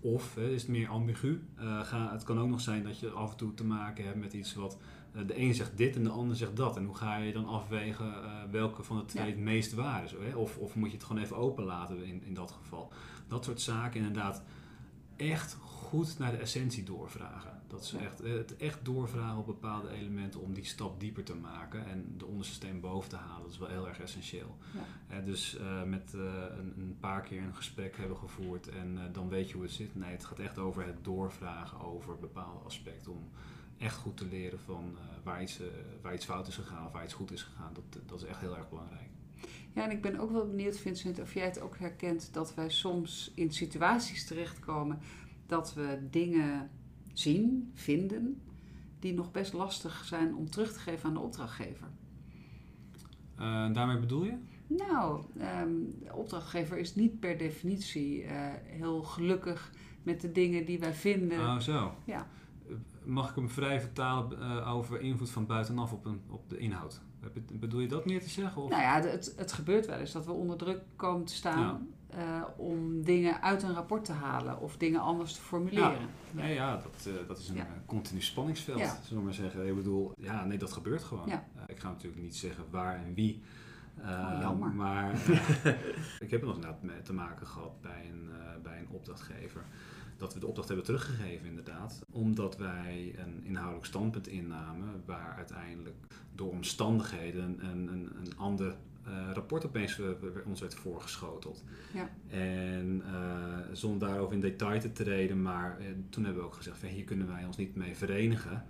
Of 0.00 0.34
hè, 0.34 0.48
is 0.50 0.62
het 0.62 0.70
meer 0.70 0.88
ambigu? 0.88 1.42
Eh, 1.56 1.80
ga, 1.80 2.12
het 2.12 2.22
kan 2.22 2.38
ook 2.38 2.48
nog 2.48 2.60
zijn 2.60 2.82
dat 2.82 3.00
je 3.00 3.10
af 3.10 3.30
en 3.30 3.36
toe 3.36 3.54
te 3.54 3.64
maken 3.64 4.04
hebt 4.04 4.16
met 4.16 4.32
iets 4.32 4.54
wat 4.54 4.78
eh, 5.12 5.26
de 5.26 5.38
een 5.38 5.54
zegt 5.54 5.76
dit 5.76 5.96
en 5.96 6.04
de 6.04 6.10
ander 6.10 6.36
zegt 6.36 6.56
dat. 6.56 6.76
En 6.76 6.84
hoe 6.84 6.94
ga 6.94 7.16
je 7.16 7.32
dan 7.32 7.46
afwegen 7.46 8.06
eh, 8.24 8.30
welke 8.50 8.82
van 8.82 8.96
de 8.96 9.04
twee 9.04 9.24
Ja. 9.24 9.30
het 9.30 9.40
meest 9.40 9.72
waar 9.74 10.04
is? 10.04 10.14
Hè? 10.20 10.36
Of, 10.36 10.56
of 10.56 10.74
moet 10.74 10.88
je 10.90 10.96
het 10.96 11.04
gewoon 11.04 11.22
even 11.22 11.36
open 11.36 11.64
laten 11.64 12.04
in, 12.04 12.22
in 12.24 12.34
dat 12.34 12.50
geval? 12.50 12.92
Dat 13.28 13.44
soort 13.44 13.60
zaken 13.60 14.00
inderdaad 14.00 14.42
echt 15.16 15.54
goed 15.54 16.18
naar 16.18 16.30
de 16.30 16.36
essentie 16.36 16.82
doorvragen. 16.84 17.57
Dat 17.68 17.82
is 17.82 17.90
Ja. 17.90 17.98
echt, 17.98 18.18
het 18.18 18.56
echt 18.56 18.84
doorvragen 18.84 19.38
op 19.38 19.46
bepaalde 19.46 19.88
elementen 19.90 20.40
om 20.40 20.54
die 20.54 20.64
stap 20.64 21.00
dieper 21.00 21.22
te 21.24 21.34
maken 21.34 21.86
en 21.86 22.14
de 22.16 22.26
onderste 22.26 22.54
steen 22.54 22.80
boven 22.80 23.10
te 23.10 23.16
halen. 23.16 23.42
Dat 23.42 23.52
is 23.52 23.58
wel 23.58 23.68
heel 23.68 23.88
erg 23.88 24.00
essentieel. 24.00 24.56
Eh, 25.08 25.24
dus 25.24 25.56
eh, 25.58 25.82
met 25.82 26.14
eh, 26.14 26.20
een, 26.58 26.74
een 26.78 26.96
paar 27.00 27.22
keer 27.22 27.42
een 27.42 27.54
gesprek 27.54 27.96
hebben 27.96 28.16
gevoerd 28.16 28.68
en 28.68 28.98
eh, 28.98 29.04
dan 29.12 29.28
weet 29.28 29.48
je 29.48 29.54
hoe 29.54 29.62
het 29.62 29.72
zit. 29.72 29.94
Nee, 29.94 30.10
het 30.10 30.24
gaat 30.24 30.38
echt 30.38 30.58
over 30.58 30.86
het 30.86 31.04
doorvragen 31.04 31.80
over 31.80 32.18
bepaalde 32.18 32.64
aspecten 32.64 33.12
om 33.12 33.28
echt 33.78 33.96
goed 33.96 34.16
te 34.16 34.26
leren 34.26 34.58
van 34.60 34.96
waar, 35.22 35.42
iets, 35.42 35.60
waar 36.02 36.14
iets 36.14 36.24
fout 36.24 36.46
is 36.48 36.54
gegaan 36.56 36.86
of 36.86 36.92
waar 36.92 37.04
iets 37.04 37.14
goed 37.14 37.30
is 37.32 37.42
gegaan. 37.42 37.72
Dat, 37.74 38.02
dat 38.06 38.20
is 38.22 38.26
echt 38.26 38.40
heel 38.40 38.56
erg 38.56 38.68
belangrijk. 38.68 39.08
Ja, 39.72 39.84
en 39.84 39.90
ik 39.90 40.02
ben 40.02 40.18
ook 40.18 40.30
wel 40.30 40.46
benieuwd, 40.46 40.78
Vincent, 40.78 41.20
of 41.20 41.34
jij 41.34 41.44
het 41.44 41.60
ook 41.60 41.78
herkent 41.78 42.28
dat 42.32 42.54
wij 42.54 42.70
soms 42.70 43.32
in 43.34 43.52
situaties 43.52 44.26
terechtkomen 44.26 44.98
dat 45.46 45.74
we 45.74 46.06
dingen 46.10 46.70
zien, 47.18 47.70
vinden, 47.74 48.40
die 48.98 49.14
nog 49.14 49.30
best 49.30 49.52
lastig 49.52 50.04
zijn 50.04 50.34
om 50.34 50.50
terug 50.50 50.72
te 50.72 50.78
geven 50.78 51.08
aan 51.08 51.14
de 51.14 51.20
opdrachtgever. 51.20 51.88
Eh, 53.36 53.72
daarmee 53.72 53.98
bedoel 53.98 54.24
je? 54.24 54.36
Nou, 54.66 55.24
ehm, 55.38 55.70
de 56.04 56.14
opdrachtgever 56.14 56.78
is 56.78 56.94
niet 56.94 57.20
per 57.20 57.38
definitie 57.38 58.22
eh, 58.22 58.50
heel 58.64 59.02
gelukkig 59.02 59.72
met 60.02 60.20
de 60.20 60.32
dingen 60.32 60.64
die 60.64 60.78
wij 60.78 60.94
vinden. 60.94 61.38
Oh, 61.38 61.58
zo. 61.58 61.94
Ja. 62.04 62.28
Mag 63.04 63.30
ik 63.30 63.36
hem 63.36 63.48
vrij 63.48 63.80
vertalen 63.80 64.40
eh, 64.40 64.74
over 64.74 65.00
invloed 65.00 65.30
van 65.30 65.46
buitenaf 65.46 65.92
op, 65.92 66.04
een, 66.04 66.20
op 66.28 66.50
de 66.50 66.58
inhoud? 66.58 67.00
Bedoel 67.52 67.80
je 67.80 67.88
dat 67.88 68.04
meer 68.06 68.20
te 68.22 68.28
zeggen? 68.28 68.62
Of? 68.62 68.70
Nou 68.70 68.82
ja, 68.82 69.00
het, 69.00 69.34
het 69.36 69.52
gebeurt 69.52 69.86
wel 69.86 69.98
eens 69.98 70.12
dat 70.12 70.26
we 70.26 70.32
onder 70.32 70.56
druk 70.56 70.80
komen 70.96 71.24
te 71.24 71.34
staan 71.34 71.88
eh, 72.08 72.42
om 72.56 73.02
dingen 73.04 73.42
uit 73.42 73.62
een 73.62 73.74
rapport 73.74 74.04
te 74.04 74.12
halen 74.12 74.60
of 74.60 74.76
dingen 74.76 75.00
anders 75.00 75.32
te 75.34 75.40
formuleren. 75.40 76.08
Nee, 76.30 76.54
ja, 76.54 76.76
dat, 76.76 77.06
eh, 77.06 77.28
dat 77.28 77.38
is 77.38 77.48
een 77.48 77.56
Ja. 77.56 77.66
continu 77.86 78.20
spanningsveld, 78.20 78.78
Ja. 78.78 78.96
zullen 79.02 79.18
we 79.18 79.24
maar 79.24 79.34
zeggen. 79.34 79.66
Ik 79.68 79.74
bedoel, 79.74 80.12
ja, 80.16 80.44
nee, 80.44 80.58
dat 80.58 80.72
gebeurt 80.72 81.04
gewoon. 81.04 81.28
Ja. 81.28 81.44
Eh, 81.56 81.62
ik 81.66 81.78
ga 81.78 81.88
natuurlijk 81.88 82.22
niet 82.22 82.36
zeggen 82.36 82.64
waar 82.70 82.96
en 83.04 83.14
wie 83.14 83.42
Oh, 84.00 84.38
jammer. 84.40 84.70
Maar 84.72 85.12
ik 86.24 86.30
heb 86.30 86.42
nog 86.42 86.54
inderdaad 86.54 87.04
te 87.04 87.12
maken 87.12 87.46
gehad 87.46 87.80
bij 87.80 88.10
een, 88.10 88.30
bij 88.62 88.78
een 88.78 88.88
opdrachtgever. 88.90 89.64
Dat 90.18 90.34
we 90.34 90.40
de 90.40 90.46
opdracht 90.46 90.68
hebben 90.68 90.86
teruggegeven 90.86 91.46
inderdaad. 91.46 92.00
Omdat 92.12 92.56
wij 92.56 93.14
een 93.18 93.44
inhoudelijk 93.44 93.86
standpunt 93.86 94.28
innamen 94.28 95.02
waar 95.04 95.34
uiteindelijk 95.36 95.96
door 96.34 96.50
omstandigheden 96.50 97.64
een, 97.64 97.88
een, 97.88 98.10
een 98.18 98.36
ander 98.36 98.76
uh, 99.08 99.32
rapport 99.32 99.66
opeens 99.66 99.98
uh, 99.98 100.08
ons 100.46 100.60
werd 100.60 100.74
voorgeschoteld. 100.74 101.64
Ja. 101.94 102.10
En 102.28 103.02
uh, 103.06 103.58
zonder 103.72 104.08
daarover 104.08 104.34
in 104.34 104.40
detail 104.40 104.80
te 104.80 104.92
treden, 104.92 105.42
maar 105.42 105.78
toen 106.10 106.24
hebben 106.24 106.42
we 106.42 106.48
ook 106.48 106.54
gezegd: 106.54 106.78
van, 106.78 106.88
hier 106.88 107.04
kunnen 107.04 107.26
wij 107.26 107.44
ons 107.44 107.56
niet 107.56 107.74
mee 107.74 107.96
verenigen. 107.96 108.64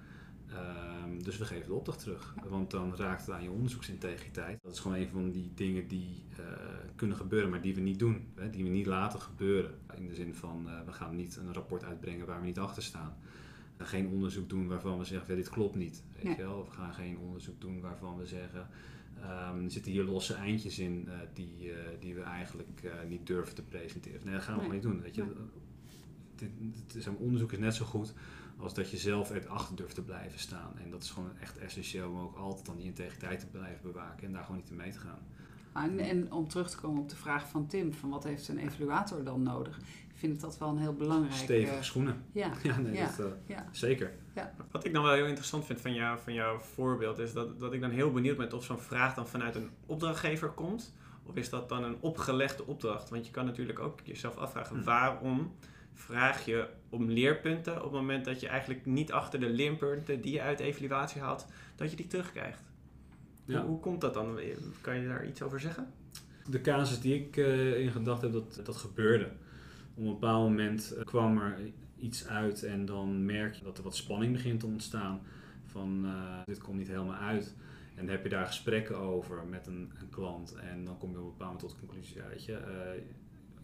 Ehm, 0.52 1.22
dus 1.22 1.36
we 1.38 1.44
geven 1.44 1.66
de 1.66 1.74
opdracht 1.74 1.98
terug. 1.98 2.34
Ja. 2.42 2.48
Want 2.48 2.70
dan 2.70 2.96
raakt 2.96 3.20
het 3.26 3.30
aan 3.34 3.42
je 3.42 3.50
onderzoeksintegriteit. 3.50 4.62
Dat 4.62 4.72
is 4.72 4.78
gewoon 4.80 4.96
een 4.96 5.08
van 5.08 5.30
die 5.30 5.50
dingen 5.54 5.88
die 5.88 6.22
kunnen 6.96 7.16
gebeuren, 7.16 7.50
maar 7.50 7.60
die 7.60 7.74
we 7.74 7.80
niet 7.80 7.98
doen. 7.98 8.26
Hè, 8.34 8.50
die 8.50 8.64
we 8.64 8.70
niet 8.70 8.86
laten 8.86 9.20
gebeuren. 9.20 9.70
In 9.96 10.06
de 10.06 10.14
zin 10.14 10.34
van: 10.34 10.68
we 10.86 10.92
gaan 10.92 11.16
niet 11.16 11.36
een 11.36 11.52
rapport 11.52 11.84
uitbrengen 11.84 12.26
waar 12.26 12.40
we 12.40 12.46
niet 12.46 12.58
achter 12.58 12.82
staan. 12.82 13.16
Geen 13.78 14.08
onderzoek 14.08 14.48
doen 14.48 14.66
waarvan 14.68 14.98
we 14.98 15.04
zeggen: 15.04 15.36
dit 15.36 15.48
klopt 15.48 15.74
niet. 15.74 16.02
Weet 16.14 16.24
Nee. 16.24 16.36
je 16.36 16.42
wel? 16.42 16.64
We 16.64 16.70
gaan 16.70 16.94
geen 16.94 17.18
onderzoek 17.18 17.60
doen 17.60 17.80
waarvan 17.80 18.16
we 18.18 18.26
zeggen. 18.26 18.68
Um, 19.52 19.64
er 19.64 19.70
zitten 19.70 19.92
hier 19.92 20.04
losse 20.04 20.34
eindjes 20.34 20.78
in 20.78 21.04
uh, 21.08 21.12
die, 21.34 21.72
die 22.00 22.14
we 22.14 22.20
eigenlijk 22.22 22.82
niet 23.08 23.26
durven 23.26 23.54
te 23.54 23.62
presenteren. 23.62 24.20
Nee, 24.24 24.34
dat 24.34 24.42
gaan 24.42 24.58
we 24.58 24.60
Nee. 24.68 24.80
gewoon 24.80 24.94
niet 24.94 25.02
doen. 25.02 25.02
Weet 25.02 25.14
je? 25.14 25.22
Nee. 25.22 25.32
Dit, 26.34 26.50
dit, 26.92 27.02
zo'n 27.02 27.16
onderzoek 27.16 27.52
is 27.52 27.58
net 27.58 27.74
zo 27.74 27.84
goed 27.84 28.14
als 28.58 28.74
dat 28.74 28.90
je 28.90 28.96
zelf 28.96 29.30
erachter 29.30 29.76
durft 29.76 29.94
te 29.94 30.02
blijven 30.02 30.38
staan. 30.38 30.72
En 30.82 30.90
dat 30.90 31.02
is 31.02 31.10
gewoon 31.10 31.38
echt 31.40 31.58
essentieel 31.58 32.10
om 32.10 32.20
ook 32.20 32.36
altijd 32.36 32.66
dan 32.66 32.76
die 32.76 32.86
integriteit 32.86 33.40
te 33.40 33.46
blijven 33.46 33.82
bewaken 33.82 34.26
en 34.26 34.32
daar 34.32 34.42
gewoon 34.42 34.60
niet 34.60 34.70
in 34.70 34.76
mee 34.76 34.92
te 34.92 34.98
gaan. 34.98 35.18
En, 35.72 35.98
en 35.98 36.32
om 36.32 36.48
terug 36.48 36.70
te 36.70 36.76
komen 36.76 37.02
op 37.02 37.08
de 37.08 37.16
vraag 37.16 37.48
van 37.48 37.66
Tim, 37.66 37.92
van 37.92 38.10
wat 38.10 38.24
heeft 38.24 38.48
een 38.48 38.58
evaluator 38.58 39.24
dan 39.24 39.42
nodig? 39.42 39.78
Ik 39.78 40.14
vind 40.24 40.40
dat 40.40 40.58
wel 40.58 40.68
een 40.68 40.78
heel 40.78 40.94
belangrijk... 40.94 41.34
Stevige 41.34 41.76
eh, 41.76 41.82
schoenen. 41.82 42.24
ja, 42.32 42.52
Ja, 42.62 42.78
nee, 42.78 42.92
Ja. 42.92 43.06
Dat, 43.16 43.26
uh, 43.26 43.32
Ja. 43.46 43.68
zeker. 43.72 44.12
Wat 44.70 44.84
ik 44.84 44.92
dan 44.92 45.02
wel 45.02 45.14
heel 45.14 45.26
interessant 45.26 45.64
vind 45.64 45.80
van, 45.80 45.94
jou, 45.94 46.18
van 46.18 46.32
jouw 46.32 46.58
voorbeeld 46.58 47.18
is 47.18 47.32
dat, 47.32 47.58
dat 47.58 47.72
ik 47.72 47.80
dan 47.80 47.90
heel 47.90 48.12
benieuwd 48.12 48.36
ben 48.36 48.52
of 48.52 48.64
zo'n 48.64 48.78
vraag 48.78 49.14
dan 49.14 49.28
vanuit 49.28 49.54
een 49.54 49.70
opdrachtgever 49.86 50.48
komt. 50.48 50.94
Of 51.22 51.36
is 51.36 51.48
dat 51.48 51.68
dan 51.68 51.84
een 51.84 51.96
opgelegde 52.00 52.66
opdracht? 52.66 53.10
Want 53.10 53.26
je 53.26 53.32
kan 53.32 53.44
natuurlijk 53.44 53.78
ook 53.78 54.00
jezelf 54.04 54.36
afvragen 54.36 54.76
Hm. 54.76 54.84
waarom 54.84 55.52
vraag 55.98 56.44
je 56.44 56.68
om 56.88 57.10
leerpunten 57.10 57.76
op 57.76 57.82
het 57.82 57.92
moment 57.92 58.24
dat 58.24 58.40
je 58.40 58.48
eigenlijk 58.48 58.86
niet 58.86 59.12
achter 59.12 59.40
de 59.40 59.48
leerpunten 59.48 60.20
die 60.20 60.32
je 60.32 60.40
uit 60.40 60.60
evaluatie 60.60 61.20
haalt, 61.20 61.46
dat 61.76 61.90
je 61.90 61.96
die 61.96 62.06
terugkrijgt. 62.06 62.62
Ja. 63.44 63.60
Hoe, 63.60 63.68
hoe 63.68 63.80
komt 63.80 64.00
dat 64.00 64.14
dan? 64.14 64.38
Kan 64.80 65.00
je 65.00 65.08
daar 65.08 65.26
iets 65.26 65.42
over 65.42 65.60
zeggen? 65.60 65.92
De 66.50 66.60
casus 66.60 67.00
die 67.00 67.14
ik 67.14 67.36
uh, 67.36 67.80
in 67.80 67.90
gedachten 67.90 68.32
heb, 68.32 68.42
dat, 68.54 68.66
dat 68.66 68.76
gebeurde. 68.76 69.24
Op 69.94 70.04
een 70.04 70.10
bepaald 70.10 70.48
moment 70.48 70.94
uh, 70.96 71.04
kwam 71.04 71.38
er 71.38 71.58
iets 71.98 72.26
uit 72.26 72.62
en 72.62 72.84
dan 72.84 73.24
merk 73.24 73.54
je 73.54 73.64
dat 73.64 73.78
er 73.78 73.84
wat 73.84 73.96
spanning 73.96 74.32
begint 74.32 74.60
te 74.60 74.66
ontstaan. 74.66 75.20
Van 75.66 76.04
uh, 76.04 76.38
dit 76.44 76.58
komt 76.58 76.78
niet 76.78 76.88
helemaal 76.88 77.14
uit. 77.14 77.54
En 77.94 78.06
dan 78.06 78.14
heb 78.14 78.22
je 78.22 78.28
daar 78.28 78.46
gesprekken 78.46 78.96
over 78.96 79.46
met 79.46 79.66
een, 79.66 79.92
een 80.00 80.08
klant. 80.10 80.54
En 80.54 80.84
dan 80.84 80.98
kom 80.98 81.10
je 81.10 81.16
op 81.18 81.22
een 81.22 81.30
bepaald 81.30 81.52
moment 81.52 81.60
tot 81.60 81.70
de 81.70 81.86
conclusie, 81.86 82.16
ja, 82.16 82.28
weet 82.28 82.44
je, 82.44 82.58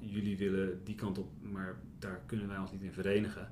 jullie 0.07 0.37
willen 0.37 0.81
die 0.85 0.95
kant 0.95 1.19
op, 1.19 1.29
maar 1.43 1.77
daar 1.99 2.21
kunnen 2.27 2.49
wij 2.49 2.59
ons 2.59 2.73
niet 2.73 2.83
in 2.83 2.93
verenigen. 2.93 3.51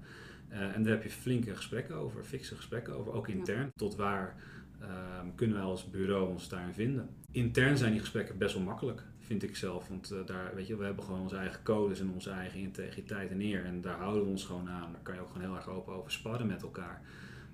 Uh, 0.50 0.74
en 0.76 0.82
daar 0.82 0.92
heb 0.92 1.02
je 1.02 1.10
flinke 1.10 1.56
gesprekken 1.56 1.94
over, 1.94 2.24
fikse 2.24 2.56
gesprekken 2.56 2.94
over, 2.94 3.12
ook 3.12 3.28
intern. 3.28 3.64
Ja. 3.64 3.72
Tot 3.76 3.94
waar 3.96 4.36
um, 4.82 5.34
kunnen 5.34 5.56
wij 5.56 5.64
als 5.64 5.90
bureau 5.90 6.28
ons 6.30 6.48
daarin 6.48 6.74
vinden. 6.74 7.08
Intern 7.30 7.76
zijn 7.76 7.90
die 7.90 8.00
gesprekken 8.00 8.38
best 8.38 8.54
wel 8.54 8.62
makkelijk 8.62 9.02
vind 9.32 9.42
ik 9.42 9.56
zelf. 9.56 9.88
Want 9.88 10.12
uh, 10.12 10.18
daar, 10.26 10.54
weet 10.54 10.66
je, 10.66 10.76
we 10.76 10.84
hebben 10.84 11.04
gewoon 11.04 11.20
onze 11.20 11.36
eigen 11.36 11.62
codes 11.62 12.00
en 12.00 12.10
onze 12.10 12.30
eigen 12.30 12.60
integriteit 12.60 13.30
en 13.30 13.40
eer. 13.40 13.64
En 13.64 13.80
daar 13.80 13.98
houden 13.98 14.22
we 14.22 14.28
ons 14.28 14.44
gewoon 14.44 14.68
aan. 14.68 14.92
Daar 14.92 15.02
kan 15.02 15.14
je 15.14 15.20
ook 15.20 15.30
gewoon 15.30 15.42
heel 15.42 15.56
erg 15.56 15.68
open 15.68 15.94
over 15.94 16.12
sparren 16.12 16.46
met 16.46 16.62
elkaar. 16.62 17.02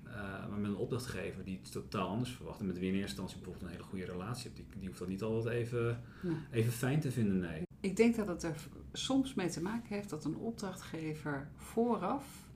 Uh, 0.07 0.49
maar 0.49 0.59
met 0.59 0.69
een 0.69 0.77
opdrachtgever 0.77 1.43
die 1.43 1.59
het 1.61 1.71
totaal 1.71 2.07
anders 2.07 2.31
verwacht. 2.31 2.59
En 2.59 2.67
met 2.67 2.79
wie 2.79 2.87
in 2.87 2.93
eerste 2.93 3.07
instantie 3.09 3.37
bijvoorbeeld 3.37 3.65
een 3.65 3.77
hele 3.77 3.89
goede 3.89 4.05
relatie 4.05 4.43
hebt. 4.43 4.55
Die, 4.55 4.65
die 4.79 4.87
hoeft 4.87 4.99
dat 4.99 5.07
niet 5.07 5.21
altijd 5.21 5.55
even, 5.55 5.99
Nee. 6.21 6.35
even 6.51 6.71
fijn 6.71 6.99
te 6.99 7.11
vinden, 7.11 7.39
nee. 7.39 7.67
Ik 7.79 7.95
denk 7.95 8.15
dat 8.15 8.27
het 8.27 8.43
er 8.43 8.67
soms 8.91 9.33
mee 9.33 9.49
te 9.49 9.61
maken 9.61 9.95
heeft 9.95 10.09
dat 10.09 10.25
een 10.25 10.37
opdrachtgever 10.37 11.49
vooraf 11.55 12.47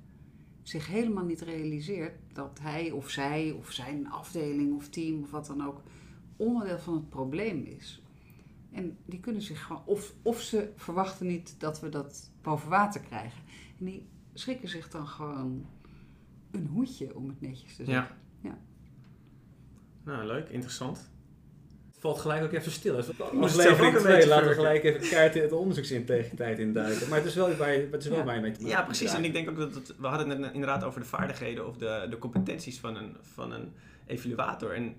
zich 0.61 0.87
helemaal 0.87 1.25
niet 1.25 1.41
realiseert 1.41 2.13
dat 2.33 2.59
hij 2.61 2.91
of 2.91 3.09
zij 3.09 3.51
of 3.51 3.71
zijn 3.71 4.11
afdeling 4.11 4.75
of 4.75 4.89
team 4.89 5.23
of 5.23 5.31
wat 5.31 5.45
dan 5.45 5.65
ook 5.65 5.81
onderdeel 6.35 6.79
van 6.79 6.93
het 6.93 7.09
probleem 7.09 7.63
is. 7.63 8.01
En 8.71 8.97
die 9.05 9.19
kunnen 9.19 9.41
zich 9.41 9.63
gewoon, 9.63 9.81
of, 9.85 10.13
of 10.21 10.41
ze 10.41 10.71
verwachten 10.75 11.27
niet 11.27 11.59
dat 11.59 11.79
we 11.79 11.89
dat 11.89 12.31
boven 12.41 12.69
water 12.69 13.01
krijgen. 13.01 13.41
En 13.79 13.85
die 13.85 14.07
schrikken 14.33 14.69
zich 14.69 14.89
dan 14.89 15.07
gewoon 15.07 15.65
een 16.51 16.67
hoedje, 16.67 17.15
om 17.15 17.27
het 17.27 17.41
netjes 17.41 17.75
te 17.75 17.85
zeggen. 17.85 18.17
Ja. 18.41 18.57
Nou, 20.03 20.25
leuk, 20.25 20.49
interessant. 20.49 21.11
Het 22.03 22.11
valt 22.11 22.21
gelijk 22.23 22.43
ook 22.43 22.51
even 22.59 22.71
stil. 22.71 22.95
Als 22.95 23.07
Moest 23.07 23.53
het 23.55 23.61
zelf 23.61 23.79
ook 23.79 23.85
aflevering 23.85 23.95
een 23.95 24.01
2 24.01 24.13
beetje 24.15 24.29
laten 24.29 24.47
we 24.47 24.53
gelijk 24.53 24.83
even 24.83 25.09
kaart 25.09 25.33
de 25.33 25.55
onderzoeksintegriteit 25.55 26.59
induiken. 26.59 27.09
Maar 27.09 27.17
het 27.17 27.27
is 27.27 27.35
wel 27.35 27.55
waar 27.55 27.71
je, 27.73 27.87
het 27.91 28.03
is 28.03 28.09
wel 28.09 28.17
Ja. 28.17 28.23
waar 28.23 28.35
je 28.35 28.41
mee 28.41 28.51
te 28.51 28.61
maken 28.61 28.75
Ja, 28.77 28.83
precies. 28.83 29.13
En 29.13 29.23
ik 29.25 29.33
denk 29.33 29.49
ook 29.49 29.57
dat 29.57 29.73
het, 29.75 29.93
we 29.97 30.07
hadden 30.07 30.29
het 30.29 30.53
inderdaad 30.53 30.83
over 30.83 30.99
de 30.99 31.05
vaardigheden 31.05 31.67
of 31.67 31.77
de, 31.77 32.07
de 32.09 32.17
competenties 32.17 32.79
van 32.79 32.95
een, 32.95 33.17
van 33.33 33.51
een 33.51 33.73
evaluator. 34.07 34.73
En 34.73 34.95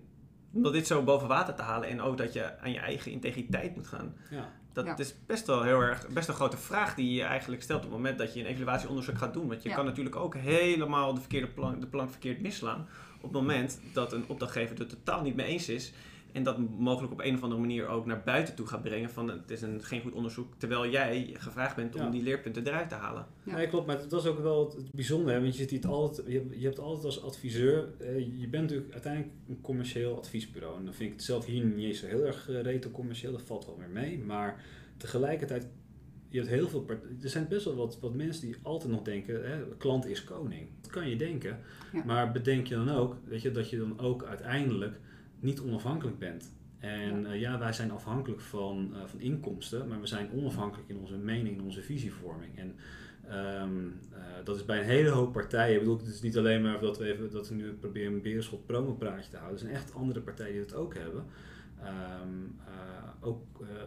om 0.53 0.62
dat 0.62 0.73
dit 0.73 0.87
zo 0.87 1.03
boven 1.03 1.29
water 1.29 1.55
te 1.55 1.62
halen 1.62 1.88
en 1.88 2.01
ook 2.01 2.19
dat 2.19 2.33
je 2.33 2.59
aan 2.59 2.73
je 2.73 2.79
eigen 2.79 3.11
integriteit 3.12 3.75
moet 3.77 3.87
gaan. 3.87 4.14
Ja. 4.31 4.49
Dat 4.73 4.85
Ja. 4.85 4.97
is 4.99 5.14
best 5.27 5.47
wel 5.47 5.62
heel 5.62 5.81
erg, 5.81 6.09
best 6.09 6.29
een 6.29 6.35
grote 6.35 6.57
vraag 6.57 6.95
die 6.95 7.14
je 7.14 7.23
eigenlijk 7.23 7.62
stelt 7.62 7.79
op 7.85 7.85
het 7.90 7.97
moment 7.97 8.19
dat 8.19 8.35
je 8.35 8.40
een 8.40 8.47
evaluatieonderzoek 8.47 9.19
gaat 9.19 9.33
doen. 9.35 9.49
Want 9.49 9.62
je 9.62 9.69
Ja. 9.69 9.75
kan 9.75 9.85
natuurlijk 9.85 10.17
ook 10.17 10.35
helemaal 10.37 11.14
de, 11.14 11.21
verkeerde 11.21 11.47
plank, 11.49 11.81
de 11.81 11.87
plank 11.87 12.11
verkeerd 12.11 12.40
misslaan 12.40 12.88
op 13.17 13.23
het 13.23 13.33
moment 13.33 13.81
dat 13.93 14.12
een 14.12 14.25
opdrachtgever 14.27 14.79
het 14.79 14.88
totaal 14.88 15.23
niet 15.23 15.37
mee 15.37 15.47
eens 15.47 15.69
is. 15.69 15.93
En 16.35 16.42
dat 16.42 16.59
mogelijk 16.79 17.12
op 17.12 17.20
een 17.20 17.35
of 17.35 17.42
andere 17.42 17.61
manier 17.61 17.87
ook 17.87 18.07
naar 18.07 18.23
buiten 18.25 18.55
toe 18.55 18.66
gaat 18.66 18.83
brengen 18.83 19.11
van 19.11 19.29
het 19.29 19.51
is 19.51 19.62
een, 19.62 19.83
geen 19.83 20.01
goed 20.01 20.12
onderzoek. 20.12 20.55
Terwijl 20.59 20.88
jij 20.90 21.31
gevraagd 21.38 21.77
bent 21.77 21.94
om 21.94 22.01
Ja. 22.03 22.11
die 22.11 22.23
leerpunten 22.23 22.66
eruit 22.66 22.88
te 22.88 22.94
halen. 22.94 23.27
Ja. 23.42 23.57
Nee, 23.57 23.66
klopt. 23.68 23.87
Maar 23.87 24.09
dat 24.09 24.12
is 24.20 24.27
ook 24.27 24.38
wel 24.38 24.75
het 24.77 24.90
bijzondere. 24.92 25.40
Want 25.40 25.57
je, 25.57 25.61
ziet 25.68 25.70
het 25.70 25.87
altijd, 25.87 26.27
je, 26.27 26.33
hebt- 26.38 26.55
je 26.59 26.64
hebt 26.64 26.79
altijd 26.79 27.05
als 27.05 27.23
adviseur... 27.23 27.88
eh, 27.99 28.40
je 28.40 28.49
bent 28.49 28.62
natuurlijk 28.62 28.92
uiteindelijk 28.92 29.33
een 29.49 29.61
commercieel 29.61 30.16
adviesbureau. 30.16 30.79
En 30.79 30.85
dan 30.85 30.94
vind 30.94 31.11
ik 31.11 31.16
het 31.16 31.25
zelf 31.25 31.47
hier 31.47 31.64
niet 31.64 31.85
eens 31.87 31.99
zo 32.01 32.07
heel 32.07 32.25
erg 32.27 32.49
uh, 32.49 32.61
reto 32.61 32.90
commercieel. 32.90 33.33
Dat 33.33 33.42
valt 33.42 33.66
wel 33.66 33.79
weer 33.79 33.90
mee. 33.90 34.18
Maar 34.18 34.64
tegelijkertijd... 34.97 35.68
Je 36.29 36.38
hebt 36.40 36.51
heel 36.53 36.68
veel 36.68 36.85
er 37.23 37.29
zijn 37.29 37.49
best 37.49 37.64
wel 37.64 37.75
wat, 37.75 37.99
wat 38.01 38.14
mensen 38.14 38.47
die 38.47 38.57
altijd 38.62 38.92
nog 38.92 39.03
denken... 39.03 39.51
Hè, 39.51 39.77
klant 39.79 40.07
is 40.07 40.25
koning. 40.25 40.68
Dat 40.81 40.90
kan 40.90 41.09
je 41.09 41.16
denken. 41.16 41.59
Ja. 41.92 42.05
Maar 42.05 42.33
bedenk 42.33 42.66
je 42.66 42.75
dan 42.75 42.90
ook 42.90 43.16
weet 43.25 43.42
je, 43.42 43.51
dat 43.51 43.70
je 43.70 43.79
dan 43.79 43.99
ook 44.01 44.25
uiteindelijk 44.25 45.01
niet 45.40 45.61
onafhankelijk 45.61 46.18
bent. 46.18 46.53
En 46.79 47.23
Ja. 47.23 47.29
ja, 47.29 47.33
ja 47.33 47.59
wij 47.59 47.73
zijn 47.73 47.90
afhankelijk 47.90 48.40
van, 48.40 48.90
uh, 48.92 49.05
van 49.05 49.20
inkomsten, 49.20 49.88
maar 49.88 50.01
we 50.01 50.07
zijn 50.07 50.31
onafhankelijk 50.33 50.88
in 50.88 50.97
onze 50.99 51.16
mening, 51.16 51.57
in 51.57 51.64
onze 51.64 51.83
visievorming. 51.83 52.59
En 52.59 52.75
um, 53.62 53.87
uh, 54.12 54.18
dat 54.44 54.57
is 54.57 54.64
bij 54.64 54.79
een 54.79 54.85
hele 54.85 55.09
hoop 55.09 55.33
partijen. 55.33 55.73
Ik 55.75 55.79
bedoel, 55.79 55.99
het 55.99 56.07
is 56.07 56.20
niet 56.23 56.37
alleen 56.38 56.62
maar 56.62 56.81
dat 56.81 56.99
we, 56.99 57.12
even, 57.12 57.31
dat 57.31 57.49
we 57.49 57.55
nu 57.55 57.73
proberen 57.73 58.12
een 58.12 58.23
beerschot 58.23 58.66
promopraatje 58.66 59.31
te 59.31 59.37
houden. 59.37 59.59
Er 59.59 59.64
zijn 59.64 59.77
echt 59.77 59.94
andere 59.94 60.20
partijen 60.20 60.53
die 60.53 60.64
dat 60.64 60.75
ook 60.75 60.94
hebben. 60.94 61.25
Um, 62.23 62.57
uh, 62.68 63.29
ook 63.29 63.42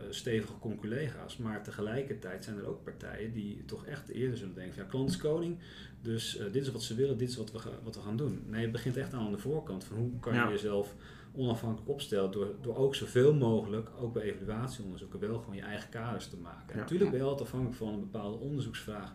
stevige 0.09 0.59
conculega's. 0.59 1.37
Maar 1.37 1.63
tegelijkertijd 1.63 2.43
zijn 2.43 2.57
er 2.57 2.67
ook 2.67 2.83
partijen 2.83 3.33
die 3.33 3.65
toch 3.65 3.85
echt 3.85 4.09
eerder 4.09 4.37
zullen 4.37 4.53
denken: 4.55 4.73
van, 4.73 4.83
ja, 4.83 4.89
klant 4.89 5.09
is 5.09 5.17
koning. 5.17 5.57
Dus 6.01 6.39
dit 6.51 6.61
is 6.63 6.71
wat 6.71 6.83
ze 6.83 6.95
willen, 6.95 7.17
dit 7.17 7.29
is 7.29 7.37
wat 7.37 7.51
we, 7.51 7.59
wat 7.83 7.95
we 7.95 8.01
gaan 8.01 8.17
doen. 8.17 8.43
Nee, 8.47 8.61
je 8.61 8.71
begint 8.71 8.97
echt 8.97 9.13
aan 9.13 9.31
de 9.31 9.37
voorkant 9.37 9.83
van 9.83 9.97
hoe 9.97 10.19
kan 10.19 10.33
je 10.33 10.39
Ja. 10.39 10.49
jezelf 10.49 10.95
onafhankelijk 11.37 11.89
opstellen 11.89 12.31
door, 12.31 12.55
door 12.61 12.75
ook 12.75 12.95
zoveel 12.95 13.33
mogelijk, 13.33 13.89
ook 13.99 14.13
bij 14.13 14.23
evaluatieonderzoeken, 14.23 15.19
wel 15.19 15.39
gewoon 15.39 15.55
je 15.55 15.61
eigen 15.61 15.89
kaders 15.89 16.27
te 16.27 16.37
maken. 16.37 16.75
Ja. 16.75 16.79
Natuurlijk 16.79 17.09
ben 17.09 17.19
je 17.19 17.25
altijd 17.25 17.47
afhankelijk 17.47 17.77
van 17.77 17.93
een 17.93 17.99
bepaalde 17.99 18.37
onderzoeksvraag 18.37 19.13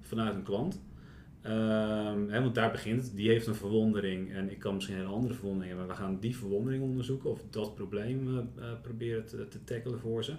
vanuit 0.00 0.34
een 0.34 0.42
klant. 0.42 0.80
Um, 1.46 2.28
hè, 2.30 2.42
want 2.42 2.54
daar 2.54 2.70
begint 2.70 3.02
het. 3.02 3.16
Die 3.16 3.28
heeft 3.28 3.46
een 3.46 3.54
verwondering 3.54 4.32
en 4.32 4.50
ik 4.50 4.58
kan 4.58 4.74
misschien 4.74 4.96
een 4.96 5.02
hele 5.02 5.14
andere 5.14 5.34
verwondering 5.34 5.68
hebben. 5.68 5.86
Maar 5.86 5.96
we 5.96 6.02
gaan 6.02 6.18
die 6.20 6.36
verwondering 6.36 6.82
onderzoeken 6.82 7.30
of 7.30 7.42
dat 7.50 7.74
probleem 7.74 8.28
uh, 8.28 8.34
uh, 8.34 8.64
proberen 8.82 9.26
te, 9.26 9.48
te 9.48 9.64
tackelen 9.64 9.98
voor 9.98 10.24
ze. 10.24 10.32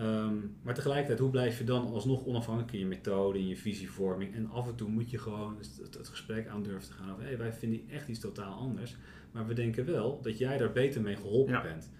Um, 0.00 0.56
maar 0.62 0.74
tegelijkertijd, 0.74 1.18
hoe 1.18 1.30
blijf 1.30 1.58
je 1.58 1.64
dan 1.64 1.86
alsnog 1.86 2.24
onafhankelijk 2.24 2.72
in 2.72 2.78
je 2.78 2.86
methode, 2.86 3.38
in 3.38 3.48
je 3.48 3.56
visievorming? 3.56 4.34
En 4.34 4.50
af 4.50 4.68
en 4.68 4.74
toe 4.74 4.88
moet 4.88 5.10
je 5.10 5.18
gewoon 5.18 5.56
het, 5.58 5.96
het 5.96 6.08
gesprek 6.08 6.48
aan 6.48 6.62
durven 6.62 6.88
te 6.88 6.92
gaan 6.94 7.10
over, 7.12 7.24
hey, 7.24 7.38
wij 7.38 7.52
vinden 7.52 7.88
echt 7.88 8.08
iets 8.08 8.20
totaal 8.20 8.52
anders. 8.54 8.96
Maar 9.32 9.46
we 9.46 9.54
denken 9.54 9.86
wel 9.86 10.20
dat 10.22 10.38
jij 10.38 10.58
daar 10.58 10.72
beter 10.72 11.00
mee 11.02 11.16
geholpen 11.16 11.52
Ja. 11.52 11.62
bent. 11.62 11.90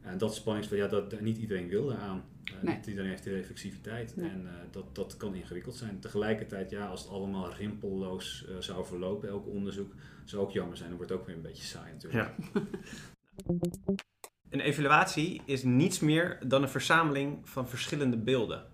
En 0.00 0.18
dat 0.18 0.34
spanningsveld, 0.34 0.80
ja, 0.80 0.86
dat, 0.88 1.20
niet 1.20 1.38
iedereen 1.38 1.68
wil 1.68 1.86
daaraan. 1.86 2.16
Uh, 2.44 2.62
Nee. 2.62 2.76
Niet 2.76 2.86
iedereen 2.86 3.10
heeft 3.10 3.24
die 3.24 3.32
reflexiviteit. 3.32 4.16
Nee. 4.16 4.30
En 4.30 4.42
uh, 4.42 4.50
dat, 4.70 4.94
dat 4.94 5.16
kan 5.16 5.34
ingewikkeld 5.34 5.74
zijn. 5.74 6.00
Tegelijkertijd, 6.00 6.70
ja, 6.70 6.86
als 6.86 7.02
het 7.02 7.10
allemaal 7.10 7.52
rimpelloos 7.52 8.46
uh, 8.48 8.56
zou 8.58 8.84
verlopen, 8.84 9.28
elk 9.28 9.46
onderzoek, 9.46 9.92
zou 10.24 10.42
ook 10.42 10.50
jammer 10.50 10.76
zijn. 10.76 10.88
Dan 10.88 10.96
wordt 10.96 11.12
het 11.12 11.20
ook 11.20 11.26
weer 11.26 11.36
een 11.36 11.42
beetje 11.42 11.64
saai 11.64 11.92
natuurlijk. 11.92 12.30
Ja. 12.54 12.62
Een 14.48 14.60
evaluatie 14.60 15.42
is 15.44 15.62
niets 15.62 16.00
meer 16.00 16.38
dan 16.46 16.62
een 16.62 16.68
verzameling 16.68 17.48
van 17.48 17.68
verschillende 17.68 18.16
beelden. 18.16 18.66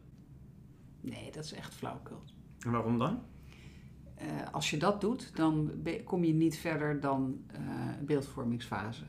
Nee, 1.01 1.31
dat 1.33 1.45
is 1.45 1.53
echt 1.53 1.75
flauwkul. 1.75 2.23
En 2.59 2.71
waarom 2.71 2.99
dan? 2.99 3.23
Eh, 4.21 4.27
als 4.53 4.71
je 4.71 4.77
dat 4.77 5.01
doet, 5.01 5.37
dan 5.37 5.73
kom 6.05 6.25
je 6.25 6.33
niet 6.33 6.59
verder 6.59 7.01
dan 7.01 7.45
eh, 7.47 7.61
beeldvormingsfase. 8.01 9.05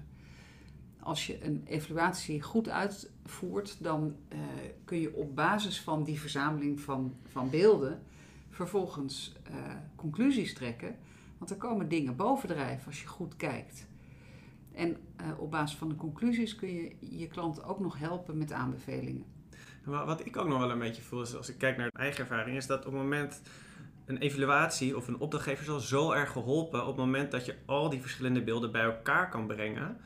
Als 1.00 1.28
je 1.28 1.46
een 1.46 1.64
evaluatie 1.66 2.42
goed 2.42 2.70
uitvoert, 2.70 3.84
dan 3.84 4.16
eh, 4.28 4.40
kun 4.86 4.98
je 4.98 5.16
op 5.16 5.36
basis 5.36 5.82
van 5.82 6.04
die 6.04 6.20
verzameling 6.20 6.80
van, 6.80 7.16
van 7.28 7.50
beelden 7.50 8.02
vervolgens 8.50 9.34
conclusies 9.96 10.54
trekken. 10.54 10.96
Want 11.38 11.52
er 11.52 11.58
komen 11.58 11.90
dingen 11.90 12.16
bovendrijven 12.16 12.86
als 12.86 13.02
je 13.02 13.08
goed 13.08 13.36
kijkt. 13.36 13.88
En 14.74 14.98
eh, 15.16 15.26
op 15.40 15.52
basis 15.52 15.78
van 15.78 15.90
de 15.90 15.96
conclusies 15.96 16.56
kun 16.56 16.74
je 16.74 16.96
je 17.18 17.28
klant 17.28 17.64
ook 17.64 17.80
nog 17.80 17.98
helpen 18.00 18.38
met 18.38 18.52
aanbevelingen. 18.52 19.26
Wa- 19.84 20.06
Wat 20.06 20.26
ik 20.26 20.38
ook 20.38 20.48
nog 20.48 20.60
wel 20.60 20.72
een 20.72 20.80
beetje 20.80 21.02
voel, 21.02 21.22
is 21.22 21.36
als 21.36 21.50
ik 21.50 21.58
kijk 21.58 21.78
naar 21.78 21.90
mijn 21.94 22.06
eigen 22.06 22.22
ervaring, 22.30 22.58
is 22.58 22.68
dat 22.68 22.80
op 22.80 22.86
het 22.94 23.02
moment 23.02 23.42
een 24.06 24.18
evaluatie 24.18 24.98
of 24.98 25.08
een 25.08 25.20
opdrachtgever 25.20 25.64
is 25.64 25.70
al 25.70 25.80
zo 25.80 26.12
erg 26.12 26.32
geholpen 26.32 26.82
op 26.82 26.88
het 26.88 26.96
moment 27.06 27.32
dat 27.32 27.46
je 27.46 27.56
al 27.66 27.90
die 27.90 28.02
verschillende 28.02 28.44
beelden 28.44 28.72
bij 28.72 28.82
elkaar 28.84 29.30
kan 29.30 29.48
brengen, 29.48 29.98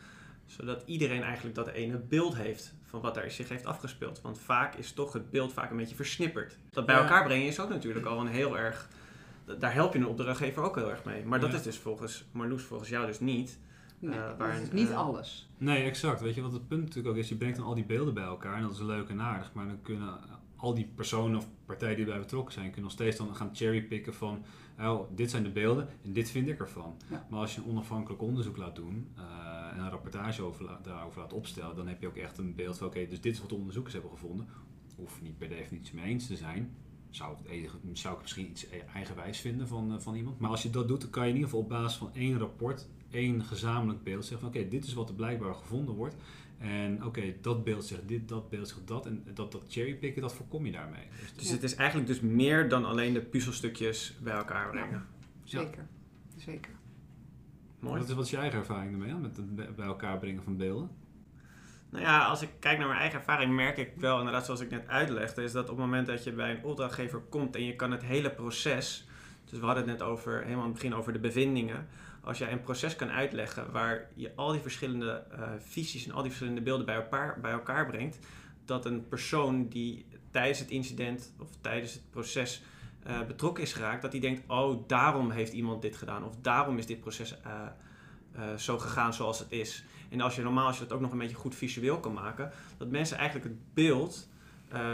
zodat 0.45 0.83
iedereen 0.85 1.23
eigenlijk 1.23 1.55
dat 1.55 1.67
ene 1.67 1.97
beeld 1.97 2.35
heeft 2.35 2.73
van 2.83 3.01
wat 3.01 3.13
daar 3.15 3.31
zich 3.31 3.49
heeft 3.49 3.65
afgespeeld. 3.65 4.21
Want 4.21 4.39
vaak 4.39 4.75
is 4.75 4.91
toch 4.91 5.13
het 5.13 5.29
beeld 5.31 5.53
vaak 5.53 5.69
een 5.71 5.77
beetje 5.77 5.95
versnipperd. 5.95 6.57
Dat 6.69 6.85
bij 6.85 6.95
Ja. 6.95 7.01
elkaar 7.01 7.23
brengen 7.23 7.47
is 7.47 7.59
ook 7.59 7.69
natuurlijk 7.69 8.05
al 8.05 8.19
een 8.19 8.27
heel 8.27 8.57
erg, 8.57 8.89
daar 9.59 9.73
help 9.73 9.93
je 9.93 9.99
een 9.99 10.07
opdrachtgever 10.07 10.63
ook 10.63 10.75
heel 10.75 10.89
erg 10.91 11.03
mee. 11.03 11.25
Maar 11.25 11.39
dat 11.39 11.51
Ja. 11.51 11.55
is 11.57 11.63
dus 11.63 11.77
volgens 11.77 12.25
Marloes, 12.31 12.63
volgens 12.63 12.89
jou 12.89 13.05
dus 13.05 13.19
niet. 13.19 13.59
Nee, 14.09 14.19
Eh, 14.19 14.37
dat 14.37 14.61
is 14.61 14.71
niet 14.71 14.89
eh, 14.89 14.97
alles. 14.97 15.49
Nee, 15.57 15.83
exact. 15.83 16.21
Weet 16.21 16.35
je 16.35 16.41
wat 16.41 16.53
het 16.53 16.67
punt 16.67 16.81
natuurlijk 16.81 17.07
ook 17.07 17.15
is? 17.15 17.29
Je 17.29 17.35
brengt 17.35 17.57
dan 17.57 17.65
al 17.65 17.75
die 17.75 17.85
beelden 17.85 18.13
bij 18.13 18.23
elkaar 18.23 18.55
en 18.55 18.61
dat 18.61 18.71
is 18.71 18.79
leuk 18.79 19.09
en 19.09 19.21
aardig. 19.21 19.53
Maar 19.53 19.67
dan 19.67 19.81
kunnen 19.81 20.19
al 20.55 20.73
die 20.73 20.91
personen 20.95 21.37
of 21.37 21.47
partijen 21.65 21.95
die 21.95 22.05
erbij 22.05 22.19
betrokken 22.19 22.53
zijn, 22.53 22.65
kunnen 22.65 22.83
nog 22.83 22.91
steeds 22.91 23.17
dan 23.17 23.35
gaan 23.35 23.49
cherrypicken 23.53 24.13
van, 24.13 24.43
oh, 24.79 25.09
dit 25.15 25.31
zijn 25.31 25.43
de 25.43 25.49
beelden 25.49 25.87
en 26.03 26.13
dit 26.13 26.29
vind 26.29 26.47
ik 26.47 26.59
ervan. 26.59 26.95
Ja. 27.09 27.27
Maar 27.29 27.39
als 27.39 27.55
je 27.55 27.61
een 27.61 27.67
onafhankelijk 27.67 28.21
onderzoek 28.21 28.57
laat 28.57 28.75
doen 28.75 29.07
eh, 29.15 29.23
en 29.73 29.79
een 29.79 29.89
rapportage 29.89 30.41
over, 30.41 30.69
daarover 30.83 31.21
laat 31.21 31.33
opstellen, 31.33 31.75
dan 31.75 31.87
heb 31.87 32.01
je 32.01 32.07
ook 32.07 32.15
echt 32.15 32.37
een 32.37 32.55
beeld 32.55 32.77
van, 32.77 32.87
oké, 32.87 33.07
dus 33.07 33.21
dit 33.21 33.33
is 33.33 33.39
wat 33.39 33.49
de 33.49 33.55
onderzoekers 33.55 33.93
hebben 33.93 34.11
gevonden. 34.11 34.47
Hoef 34.95 35.17
je 35.17 35.23
niet 35.23 35.37
per 35.37 35.49
definitie 35.49 35.95
mee 35.95 36.05
eens 36.05 36.27
te 36.27 36.35
zijn. 36.35 36.75
Zou, 37.09 37.35
het 37.47 37.99
zou 37.99 38.15
ik 38.15 38.21
misschien 38.21 38.49
iets 38.49 38.65
e- 38.65 38.83
eigenwijs 38.93 39.39
vinden 39.39 39.67
van, 39.67 40.01
van 40.01 40.15
iemand. 40.15 40.39
Maar 40.39 40.49
als 40.49 40.63
je 40.63 40.69
dat 40.69 40.87
doet, 40.87 41.01
dan 41.01 41.09
kan 41.09 41.23
je 41.23 41.29
in 41.29 41.35
ieder 41.35 41.49
geval 41.49 41.63
op 41.63 41.69
basis 41.69 41.97
van 41.97 42.13
één 42.13 42.37
rapport, 42.37 42.87
één 43.15 43.43
gezamenlijk 43.43 44.03
beeld 44.03 44.25
zeggen 44.25 44.51
van 44.51 44.59
oké, 44.61 44.69
dit 44.69 44.85
is 44.85 44.93
wat 44.93 45.09
er 45.09 45.15
blijkbaar 45.15 45.53
gevonden 45.55 45.95
wordt. 45.95 46.15
En 46.57 47.05
oké, 47.05 47.33
dat 47.41 47.63
beeld 47.63 47.85
zegt 47.85 48.07
dit, 48.07 48.27
dat 48.29 48.49
beeld 48.49 48.67
zegt 48.67 48.87
dat. 48.87 49.05
En 49.05 49.23
dat, 49.33 49.51
dat 49.51 49.61
cherrypicken, 49.67 50.21
dat 50.21 50.33
voorkom 50.33 50.65
je 50.65 50.71
daarmee. 50.71 51.07
Dus 51.19 51.33
Dus 51.33 51.47
Ja. 51.47 51.53
het 51.53 51.63
is 51.63 51.75
eigenlijk 51.75 52.07
dus 52.07 52.19
meer 52.19 52.69
dan 52.69 52.85
alleen 52.85 53.13
de 53.13 53.21
puzzelstukjes 53.21 54.15
bij 54.23 54.33
elkaar 54.33 54.69
brengen. 54.69 55.05
Zeker. 55.43 55.87
Zeker. 56.37 56.71
Mooi. 57.79 57.99
Wat 57.99 58.09
is, 58.09 58.15
wat 58.15 58.25
is 58.25 58.31
je 58.31 58.37
eigen 58.37 58.59
ervaring 58.59 58.91
ermee 58.91 59.13
met 59.15 59.37
het 59.37 59.55
bij- 59.55 59.73
bij 59.73 59.85
elkaar 59.85 60.17
brengen 60.19 60.43
van 60.43 60.57
beelden? 60.57 60.89
Nou 61.89 62.03
ja, 62.03 62.25
als 62.25 62.41
ik 62.41 62.49
kijk 62.59 62.77
naar 62.77 62.87
mijn 62.87 62.99
eigen 62.99 63.19
ervaring, 63.19 63.55
merk 63.55 63.77
ik 63.77 63.91
wel, 63.97 64.17
inderdaad, 64.17 64.45
zoals 64.45 64.59
ik 64.59 64.69
net 64.69 64.87
uitlegde, 64.87 65.43
is 65.43 65.51
dat 65.51 65.63
op 65.69 65.77
het 65.77 65.85
moment 65.85 66.07
dat 66.07 66.23
je 66.23 66.31
bij 66.33 66.51
een 66.51 66.63
opdrachtgever 66.63 67.19
komt 67.19 67.55
en 67.55 67.63
je 67.65 67.75
kan 67.75 67.91
het 67.91 68.03
hele 68.03 68.29
proces, 68.29 69.07
dus 69.49 69.59
we 69.59 69.65
hadden 69.65 69.83
het 69.89 69.99
net 69.99 70.07
over, 70.07 70.41
helemaal 70.41 70.59
aan 70.63 70.69
het 70.69 70.73
begin 70.73 70.95
over 70.95 71.13
de 71.13 71.19
bevindingen, 71.19 71.87
als 72.25 72.37
jij 72.37 72.51
een 72.51 72.61
proces 72.61 72.95
kan 72.95 73.09
uitleggen 73.09 73.71
waar 73.71 74.09
je 74.15 74.31
al 74.35 74.51
die 74.51 74.61
verschillende 74.61 75.23
eh, 75.31 75.49
visies 75.59 76.05
en 76.05 76.11
al 76.11 76.21
die 76.21 76.31
verschillende 76.31 76.61
beelden 76.61 76.85
bij 76.85 76.95
elkaar, 76.95 77.39
bij 77.41 77.51
elkaar 77.51 77.85
brengt, 77.85 78.19
dat 78.65 78.85
een 78.85 79.07
persoon 79.07 79.67
die 79.67 80.05
tijdens 80.31 80.59
het 80.59 80.69
incident 80.69 81.33
of 81.39 81.49
tijdens 81.61 81.93
het 81.93 82.09
proces 82.09 82.61
eh, 83.03 83.25
betrokken 83.27 83.63
is 83.63 83.73
geraakt, 83.73 84.01
dat 84.01 84.11
die 84.11 84.21
denkt, 84.21 84.41
oh, 84.47 84.87
daarom 84.87 85.31
heeft 85.31 85.53
iemand 85.53 85.81
dit 85.81 85.95
gedaan 85.95 86.25
of 86.25 86.35
daarom 86.41 86.77
is 86.77 86.85
dit 86.85 86.99
proces 86.99 87.35
eh, 87.41 88.53
zo 88.55 88.77
gegaan 88.77 89.13
zoals 89.13 89.39
het 89.39 89.51
is. 89.51 89.83
En 90.09 90.21
als 90.21 90.35
je 90.35 90.41
normaal, 90.41 90.67
als 90.67 90.77
je 90.77 90.83
dat 90.83 90.93
ook 90.93 91.01
nog 91.01 91.11
een 91.11 91.17
beetje 91.17 91.35
goed 91.35 91.55
visueel 91.55 91.99
kan 91.99 92.13
maken, 92.13 92.51
dat 92.77 92.89
mensen 92.89 93.17
eigenlijk 93.17 93.49
het 93.49 93.73
beeld 93.73 94.27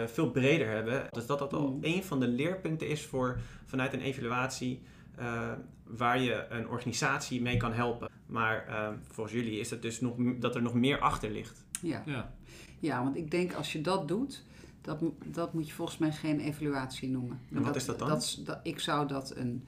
veel 0.05 0.31
breder 0.31 0.67
hebben. 0.67 1.07
Dus 1.11 1.25
dat 1.25 1.39
dat 1.39 1.53
al 1.53 1.67
Mm. 1.67 1.79
een 1.81 2.03
van 2.03 2.19
de 2.19 2.27
leerpunten 2.27 2.87
is 2.87 3.05
voor 3.05 3.39
vanuit 3.65 3.93
een 3.93 4.01
evaluatie 4.01 4.81
eh, 5.15 5.51
waar 5.83 6.19
je 6.19 6.45
een 6.49 6.67
organisatie 6.67 7.41
mee 7.41 7.57
kan 7.57 7.73
helpen. 7.73 8.09
Maar 8.25 8.67
eh, 8.67 8.89
volgens 9.07 9.35
jullie 9.35 9.59
is 9.59 9.69
het 9.69 9.81
dus 9.81 10.01
nog, 10.01 10.15
dat 10.39 10.55
er 10.55 10.61
nog 10.61 10.73
meer 10.73 10.99
achter 10.99 11.31
ligt. 11.31 11.65
Ja. 11.81 12.03
Ja, 12.05 12.33
ja, 12.79 13.03
want 13.03 13.15
ik 13.15 13.31
denk 13.31 13.53
als 13.53 13.71
je 13.71 13.81
dat 13.81 14.07
doet, 14.07 14.43
dat, 14.81 14.99
dat 15.25 15.53
moet 15.53 15.67
je 15.67 15.73
volgens 15.73 15.97
mij 15.97 16.11
geen 16.11 16.39
evaluatie 16.39 17.09
noemen. 17.09 17.39
En 17.53 17.63
wat 17.63 17.75
is 17.75 17.85
dat 17.85 17.99
dan? 17.99 18.07
dat, 18.07 18.59
ik 18.63 18.79
zou 18.79 19.07
dat 19.07 19.35
een 19.35 19.65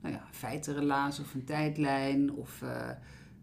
nou 0.00 0.14
ja, 0.14 0.24
feitenrelaas 0.30 1.20
of 1.20 1.34
een 1.34 1.44
tijdlijn 1.44 2.32
of 2.32 2.62
eh, 2.62 2.88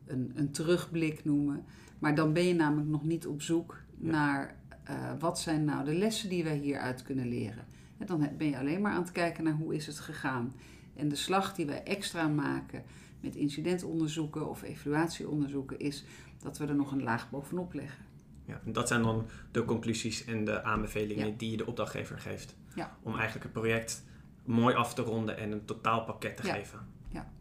een, 0.06 0.32
een 0.36 0.52
terugblik 0.52 1.26
noemen. 1.26 1.66
Maar 2.00 2.16
dan 2.16 2.34
ben 2.34 2.44
je 2.46 2.54
namelijk 2.54 2.90
nog 2.90 3.04
niet 3.04 3.28
op 3.28 3.42
zoek 3.42 3.78
Ja. 4.00 4.12
naar 4.12 4.56
eh, 4.84 5.12
wat 5.20 5.40
zijn 5.40 5.66
nou 5.66 5.86
de 5.86 5.96
lessen 5.96 6.30
die 6.30 6.44
wij 6.44 6.58
hieruit 6.58 7.02
kunnen 7.02 7.28
leren. 7.28 7.66
En 7.98 8.06
dan 8.06 8.30
ben 8.38 8.50
je 8.50 8.58
alleen 8.58 8.82
maar 8.82 8.92
aan 8.92 9.02
het 9.02 9.12
kijken 9.12 9.44
naar 9.44 9.54
hoe 9.54 9.76
is 9.76 9.88
het 9.88 10.00
gegaan. 10.00 10.54
En 10.96 11.10
de 11.10 11.16
slag 11.16 11.54
die 11.56 11.66
wij 11.66 11.84
extra 11.84 12.28
maken 12.28 12.84
met 13.22 13.36
incidentonderzoeken 13.36 14.50
of 14.50 14.62
evaluatieonderzoeken 14.64 15.80
is 15.80 16.04
dat 16.40 16.58
we 16.58 16.66
er 16.66 16.76
nog 16.76 16.92
een 16.92 17.04
laag 17.04 17.30
bovenop 17.30 17.74
leggen. 17.74 18.06
Ja, 18.46 18.62
en 18.66 18.72
dat 18.74 18.88
zijn 18.88 19.02
dan 19.02 19.26
de 19.52 19.66
conclusies 19.66 20.26
en 20.26 20.46
de 20.46 20.64
aanbevelingen 20.64 21.28
Ja. 21.28 21.34
die 21.38 21.52
je 21.52 21.58
de 21.58 21.66
opdrachtgever 21.66 22.20
geeft. 22.20 22.56
Ja. 22.76 22.98
Om 23.04 23.14
eigenlijk 23.14 23.44
het 23.44 23.54
project 23.54 24.04
mooi 24.46 24.76
af 24.76 24.94
te 24.94 25.02
ronden 25.02 25.38
en 25.38 25.52
een 25.52 25.66
totaalpakket 25.66 26.38
te 26.38 26.48
Ja. 26.48 26.54
geven. 26.54 26.80
Ja. 27.10 27.32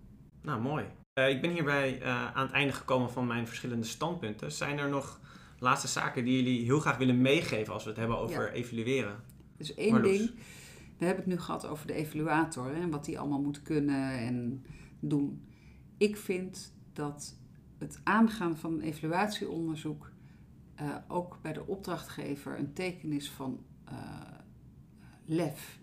Nou, 0.43 0.61
mooi. 0.61 0.85
Eh, 1.13 1.29
ik 1.29 1.41
ben 1.41 1.51
hierbij 1.51 2.01
eh, 2.01 2.27
aan 2.35 2.43
het 2.47 2.53
einde 2.55 2.73
gekomen 2.73 3.11
van 3.11 3.27
mijn 3.27 3.47
verschillende 3.47 3.87
standpunten. 3.87 4.53
Zijn 4.53 4.79
er 4.79 4.89
nog 4.89 5.21
laatste 5.59 5.89
zaken 5.89 6.25
die 6.25 6.37
jullie 6.43 6.65
heel 6.65 6.81
graag 6.81 6.97
willen 6.97 7.21
meegeven 7.21 7.73
als 7.73 7.83
we 7.83 7.89
het 7.91 7.99
hebben 7.99 8.19
over 8.19 8.53
evalueren? 8.53 9.17
Dus 9.57 9.75
één 9.75 9.93
Marloes. 9.93 10.19
ding. 10.19 10.31
We 11.03 11.09
hebben 11.09 11.25
het 11.27 11.35
nu 11.35 11.41
gehad 11.41 11.67
over 11.67 11.87
de 11.87 11.93
evaluator 11.93 12.67
hè, 12.67 12.81
en 12.81 12.91
wat 12.91 13.05
die 13.05 13.19
allemaal 13.19 13.43
moet 13.43 13.63
kunnen 13.63 14.19
en 14.19 14.65
doen. 15.01 15.47
Ik 15.97 16.17
vind 16.17 16.75
dat 16.93 17.37
het 17.79 18.01
aangaan 18.05 18.57
van 18.57 18.81
evaluatieonderzoek 18.81 20.13
eh, 20.75 20.97
ook 21.09 21.39
bij 21.43 21.53
de 21.53 21.67
opdrachtgever 21.67 22.59
een 22.59 22.73
teken 22.73 23.13
is 23.13 23.31
van 23.31 23.65
eh, 23.85 23.95
lef. 25.25 25.81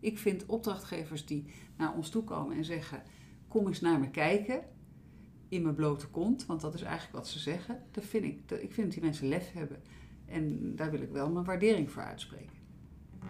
Ik 0.00 0.18
vind 0.18 0.46
opdrachtgevers 0.46 1.26
die 1.26 1.46
naar 1.76 1.94
ons 1.94 2.10
toe 2.10 2.24
komen 2.24 2.56
en 2.56 2.64
zeggen: 2.64 3.02
Kom 3.48 3.66
eens 3.66 3.80
naar 3.80 4.00
me 4.00 4.10
kijken 4.10 4.62
in 5.48 5.62
mijn 5.62 5.74
blote 5.74 6.08
kont, 6.08 6.46
want 6.46 6.60
dat 6.60 6.74
is 6.74 6.82
eigenlijk 6.82 7.16
wat 7.16 7.28
ze 7.28 7.38
zeggen. 7.38 7.82
Dat 7.90 8.04
vind 8.04 8.24
ik, 8.24 8.50
ik 8.50 8.72
vind 8.72 8.86
dat 8.86 8.92
die 8.92 9.02
mensen 9.02 9.28
lef 9.28 9.52
hebben. 9.52 9.82
En 10.26 10.76
daar 10.76 10.90
wil 10.90 11.00
ik 11.00 11.10
wel 11.10 11.30
mijn 11.30 11.44
waardering 11.44 11.90
voor 11.90 12.02
uitspreken. 12.02 12.58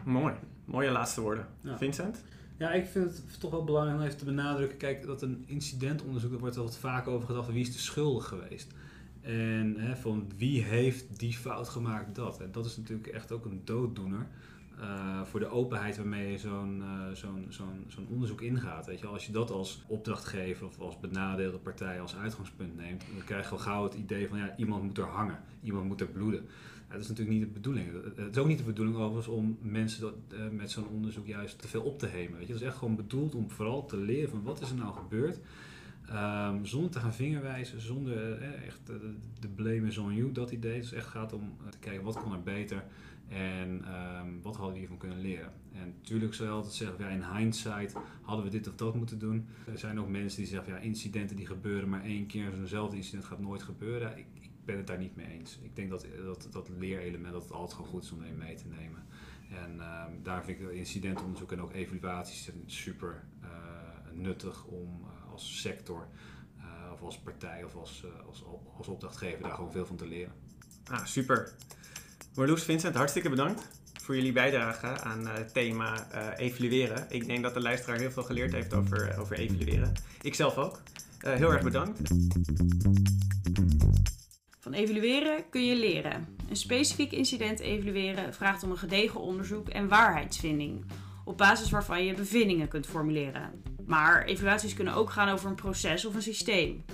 Mooi. 0.05 0.35
Mooie 0.70 0.90
laatste 0.90 1.20
woorden. 1.20 1.46
Ja. 1.61 1.78
Vincent? 1.78 2.22
Ja, 2.56 2.70
ik 2.72 2.87
vind 2.87 3.04
het 3.04 3.40
toch 3.40 3.50
wel 3.50 3.64
belangrijk 3.64 3.98
om 3.98 4.04
even 4.04 4.18
te 4.18 4.24
benadrukken. 4.24 4.78
Kijk, 4.78 5.06
dat 5.06 5.22
een 5.22 5.44
incidentonderzoek, 5.46 6.30
daar 6.30 6.40
wordt 6.40 6.56
er 6.56 6.62
wat 6.62 6.76
vaak 6.78 7.06
over 7.09 7.26
gedacht. 7.26 7.48
Wie 7.52 7.61
is 7.61 7.72
de 7.72 7.78
schuldig 7.78 8.28
geweest? 8.28 8.72
En 9.20 9.74
hè, 9.78 9.96
van 9.96 10.30
wie 10.37 10.62
heeft 10.62 11.18
die 11.18 11.33
fout 11.33 11.68
gemaakt 11.68 12.14
dat? 12.14 12.40
En 12.40 12.52
dat 12.52 12.66
is 12.66 12.76
natuurlijk 12.76 13.09
echt 13.09 13.33
ook 13.33 13.44
een 13.44 13.61
dooddoener. 13.64 14.26
eh, 14.80 15.22
voor 15.22 15.40
de 15.40 15.48
openheid 15.48 15.96
waarmee 15.96 16.30
je 16.30 16.38
zo'n 16.38 16.83
eh, 16.83 17.14
zo'n 17.14 17.46
zo'n 17.48 17.85
zo'n 17.88 18.06
onderzoek 18.11 18.40
ingaat. 18.40 18.87
Weet 18.87 18.98
je, 18.98 19.04
wel. 19.04 19.12
als 19.14 19.26
je 19.26 19.33
dat 19.33 19.50
als 19.50 19.83
opdrachtgever 19.87 20.66
of 20.66 20.78
als 20.80 21.00
benadeelde 21.00 21.59
partij 21.59 22.00
als 22.00 22.16
uitgangspunt 22.16 22.76
neemt, 22.76 23.04
dan 23.14 23.24
krijg 23.24 23.44
je 23.44 23.50
al 23.52 23.59
gauw 23.59 23.85
het 23.85 23.94
idee 23.94 24.28
van 24.28 24.38
ja, 24.38 24.54
iemand 24.56 24.83
moet 24.83 24.98
er 24.98 25.04
hangen, 25.04 25.38
iemand 25.62 25.87
moet 25.87 26.00
er 26.00 26.06
bloeden. 26.06 26.46
Dat 26.90 27.00
is 27.00 27.09
natuurlijk 27.09 27.38
niet 27.38 27.46
de 27.46 27.53
bedoeling. 27.53 27.88
Het 28.16 28.37
is 28.37 28.38
ook 28.38 28.46
niet 28.46 28.59
de 28.59 28.64
bedoeling 28.64 28.96
overigens 28.96 29.26
om 29.26 29.59
mensen 29.61 30.00
dat, 30.00 30.14
eh, 30.29 30.38
met 30.50 30.70
zo'n 30.70 30.88
onderzoek 30.88 31.26
juist 31.26 31.59
te 31.59 31.68
veel 31.68 31.83
op 31.83 31.98
te 31.98 32.07
hemen. 32.07 32.38
Weet 32.38 32.46
je? 32.46 32.53
Het 32.53 32.62
is 32.62 32.68
echt 32.68 32.76
gewoon 32.76 32.96
bedoeld 32.96 33.35
om 33.35 33.50
vooral 33.50 33.87
te 33.87 33.96
leren 33.96 34.31
van 34.31 34.42
wat 34.42 34.61
is 34.61 34.70
er 34.70 34.76
nou 34.76 34.94
gebeurd. 34.94 35.40
Ehm, 36.11 36.64
zonder 36.64 36.90
te 36.90 36.98
gaan 36.98 37.14
vingerwijzen, 37.14 37.81
zonder 37.81 38.40
eh, 38.40 38.66
echt 38.66 38.90
eh, 38.90 38.96
de 39.40 39.48
blame 39.48 39.87
is 39.87 39.98
on 39.98 40.14
you, 40.14 40.33
dat 40.33 40.50
idee. 40.50 40.79
Dus 40.79 40.90
het 40.90 40.98
echt 40.98 41.09
gaat 41.09 41.33
om 41.33 41.57
eh, 41.64 41.70
te 41.70 41.79
kijken 41.79 42.05
wat 42.05 42.22
kon 42.22 42.33
er 42.33 42.42
beter 42.42 42.85
en 43.29 43.85
ehm, 43.85 44.29
wat 44.42 44.57
hadden 44.57 44.72
we 44.72 44.79
hiervan 44.79 44.98
kunnen 44.98 45.20
leren. 45.20 45.53
En 45.72 45.94
natuurlijk 46.00 46.35
zou 46.35 46.48
je 46.48 46.55
altijd 46.55 46.74
zeggen, 46.74 46.96
ja, 46.98 47.09
in 47.09 47.37
hindsight 47.37 47.96
hadden 48.22 48.44
we 48.44 48.50
dit 48.50 48.68
of 48.68 48.74
dat 48.74 48.94
moeten 48.94 49.18
doen. 49.18 49.46
Er 49.72 49.79
zijn 49.79 50.00
ook 50.00 50.09
mensen 50.09 50.38
die 50.38 50.48
zeggen, 50.48 50.72
ja, 50.72 50.79
incidenten 50.79 51.37
die 51.37 51.46
gebeuren 51.46 51.88
maar 51.88 52.05
één 52.05 52.26
keer, 52.26 52.50
zo'nzelfde 52.57 52.96
incident 52.96 53.24
gaat 53.24 53.40
nooit 53.40 53.62
gebeuren. 53.62 54.12
Ben 54.70 54.78
het 54.78 54.87
daar 54.87 54.98
niet 54.98 55.16
mee 55.16 55.26
eens. 55.26 55.59
Ik 55.62 55.76
denk 55.76 55.90
dat 55.90 56.06
dat, 56.24 56.48
dat 56.50 56.68
leerelement 56.68 57.33
dat 57.33 57.42
het 57.42 57.52
altijd 57.52 57.72
gewoon 57.72 57.90
goed 57.90 58.02
is 58.02 58.11
om 58.11 58.18
mee 58.38 58.54
te 58.54 58.66
nemen. 58.66 59.06
En 59.50 59.80
ehm, 59.80 60.11
daar 60.22 60.44
vind 60.44 60.61
ik 60.61 60.70
incidentonderzoek 60.70 61.52
en 61.52 61.61
ook 61.61 61.72
evaluaties 61.72 62.50
super 62.66 63.22
eh, 63.42 63.48
nuttig 64.12 64.64
om 64.64 65.04
eh, 65.04 65.33
als 65.33 65.61
sector 65.61 66.09
eh, 66.59 66.92
of 66.92 67.02
als 67.02 67.18
partij 67.18 67.64
of 67.64 67.76
als, 67.76 68.04
als, 68.26 68.44
als 68.76 68.88
opdrachtgever 68.88 69.42
daar 69.42 69.54
gewoon 69.54 69.72
veel 69.72 69.87
van 69.87 69.96
te 69.96 70.06
leren. 70.06 70.33
Ah, 70.90 71.04
super. 71.04 71.52
Marloes, 72.35 72.62
Vincent, 72.62 72.94
hartstikke 72.94 73.28
bedankt 73.28 73.68
voor 74.02 74.16
jullie 74.16 74.33
bijdrage 74.33 74.87
aan 74.87 75.26
het 75.26 75.52
thema 75.52 76.11
evalueren. 76.37 77.06
Ik 77.09 77.26
denk 77.26 77.42
dat 77.42 77.54
de 77.54 77.61
luisteraar 77.61 77.98
heel 77.98 78.11
veel 78.11 78.22
geleerd 78.22 78.52
heeft 78.52 78.74
over, 78.74 79.18
over 79.18 79.38
evalueren. 79.38 79.92
Ik 80.22 80.35
zelf 80.35 80.56
ook. 80.56 80.80
Heel 81.18 81.52
erg 81.52 81.62
bedankt. 81.62 82.00
Van 84.60 84.72
evalueren 84.72 85.48
kun 85.50 85.66
je 85.66 85.76
leren. 85.76 86.36
Een 86.48 86.56
specifiek 86.56 87.12
incident 87.12 87.60
evalueren 87.60 88.34
vraagt 88.34 88.62
om 88.62 88.70
een 88.70 88.78
gedegen 88.78 89.20
onderzoek 89.20 89.68
en 89.68 89.88
waarheidsvinding, 89.88 90.84
op 91.24 91.38
basis 91.38 91.70
waarvan 91.70 92.04
je 92.04 92.14
bevindingen 92.14 92.68
kunt 92.68 92.86
formuleren. 92.86 93.62
Maar 93.86 94.24
evaluaties 94.24 94.74
kunnen 94.74 94.94
ook 94.94 95.10
gaan 95.10 95.28
over 95.28 95.48
een 95.48 95.54
proces 95.54 96.04
of 96.04 96.14
een 96.14 96.22
systeem. 96.22 96.84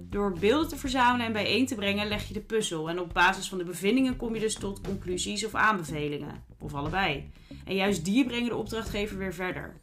Door 0.00 0.36
beelden 0.38 0.68
te 0.68 0.76
verzamelen 0.76 1.26
en 1.26 1.32
bijeen 1.32 1.66
te 1.66 1.74
brengen 1.74 2.08
leg 2.08 2.28
je 2.28 2.34
de 2.34 2.40
puzzel 2.40 2.88
en 2.88 3.00
op 3.00 3.14
basis 3.14 3.48
van 3.48 3.58
de 3.58 3.64
bevindingen 3.64 4.16
kom 4.16 4.34
je 4.34 4.40
dus 4.40 4.54
tot 4.54 4.80
conclusies 4.80 5.44
of 5.46 5.54
aanbevelingen, 5.54 6.44
of 6.58 6.74
allebei. 6.74 7.30
En 7.64 7.74
juist 7.74 8.04
die 8.04 8.26
brengen 8.26 8.48
de 8.48 8.56
opdrachtgever 8.56 9.18
weer 9.18 9.34
verder. 9.34 9.80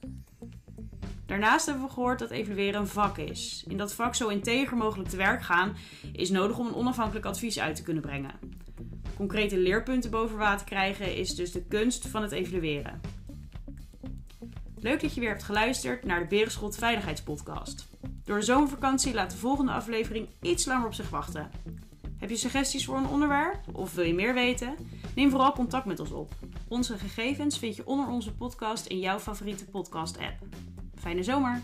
Daarnaast 1.26 1.66
hebben 1.66 1.86
we 1.86 1.92
gehoord 1.92 2.20
dat 2.20 2.32
evalueren 2.32 2.80
een 2.80 2.88
vak 2.88 3.18
is. 3.18 3.64
In 3.68 3.78
dat 3.78 3.94
vak 3.94 4.16
zo 4.16 4.28
integer 4.28 4.78
mogelijk 4.78 5.10
te 5.10 5.18
werk 5.18 5.42
gaan 5.42 5.76
is 6.12 6.30
nodig 6.30 6.58
om 6.58 6.68
een 6.68 6.76
onafhankelijk 6.76 7.26
advies 7.26 7.60
uit 7.60 7.76
te 7.76 7.84
kunnen 7.84 8.04
brengen. 8.04 8.32
Concrete 9.16 9.58
leerpunten 9.58 10.12
boven 10.12 10.38
water 10.38 10.66
krijgen 10.66 11.16
is 11.16 11.36
dus 11.36 11.52
de 11.52 11.64
kunst 11.64 12.08
van 12.08 12.22
het 12.22 12.32
evalueren. 12.32 13.02
Leuk 14.80 15.02
dat 15.02 15.14
je 15.14 15.20
weer 15.20 15.30
hebt 15.30 15.44
geluisterd 15.44 16.06
naar 16.06 16.20
de 16.20 16.26
Berenschot 16.26 16.76
Veiligheidspodcast. 16.76 17.88
Door 18.24 18.40
de 18.40 18.46
zomervakantie 18.46 19.14
laat 19.14 19.32
de 19.32 19.38
volgende 19.38 19.72
aflevering 19.72 20.28
iets 20.42 20.66
langer 20.66 20.88
op 20.88 20.94
zich 20.94 21.10
wachten. 21.10 21.52
Heb 22.18 22.30
je 22.30 22.36
suggesties 22.36 22.86
voor 22.86 22.98
een 22.98 23.08
onderwerp 23.08 23.60
of 23.72 23.94
wil 23.94 24.06
je 24.06 24.14
meer 24.14 24.34
weten? 24.34 24.76
Neem 25.16 25.30
vooral 25.30 25.54
contact 25.54 25.86
met 25.86 26.00
ons 26.00 26.12
op. 26.12 26.34
Onze 26.68 26.98
gegevens 26.98 27.58
vind 27.58 27.76
je 27.76 27.88
onder 27.88 28.08
onze 28.08 28.34
podcast 28.34 28.86
in 28.86 29.00
jouw 29.00 29.20
favoriete 29.20 29.66
podcast-app. 29.66 30.36
Fijne 31.04 31.24
zomer! 31.24 31.62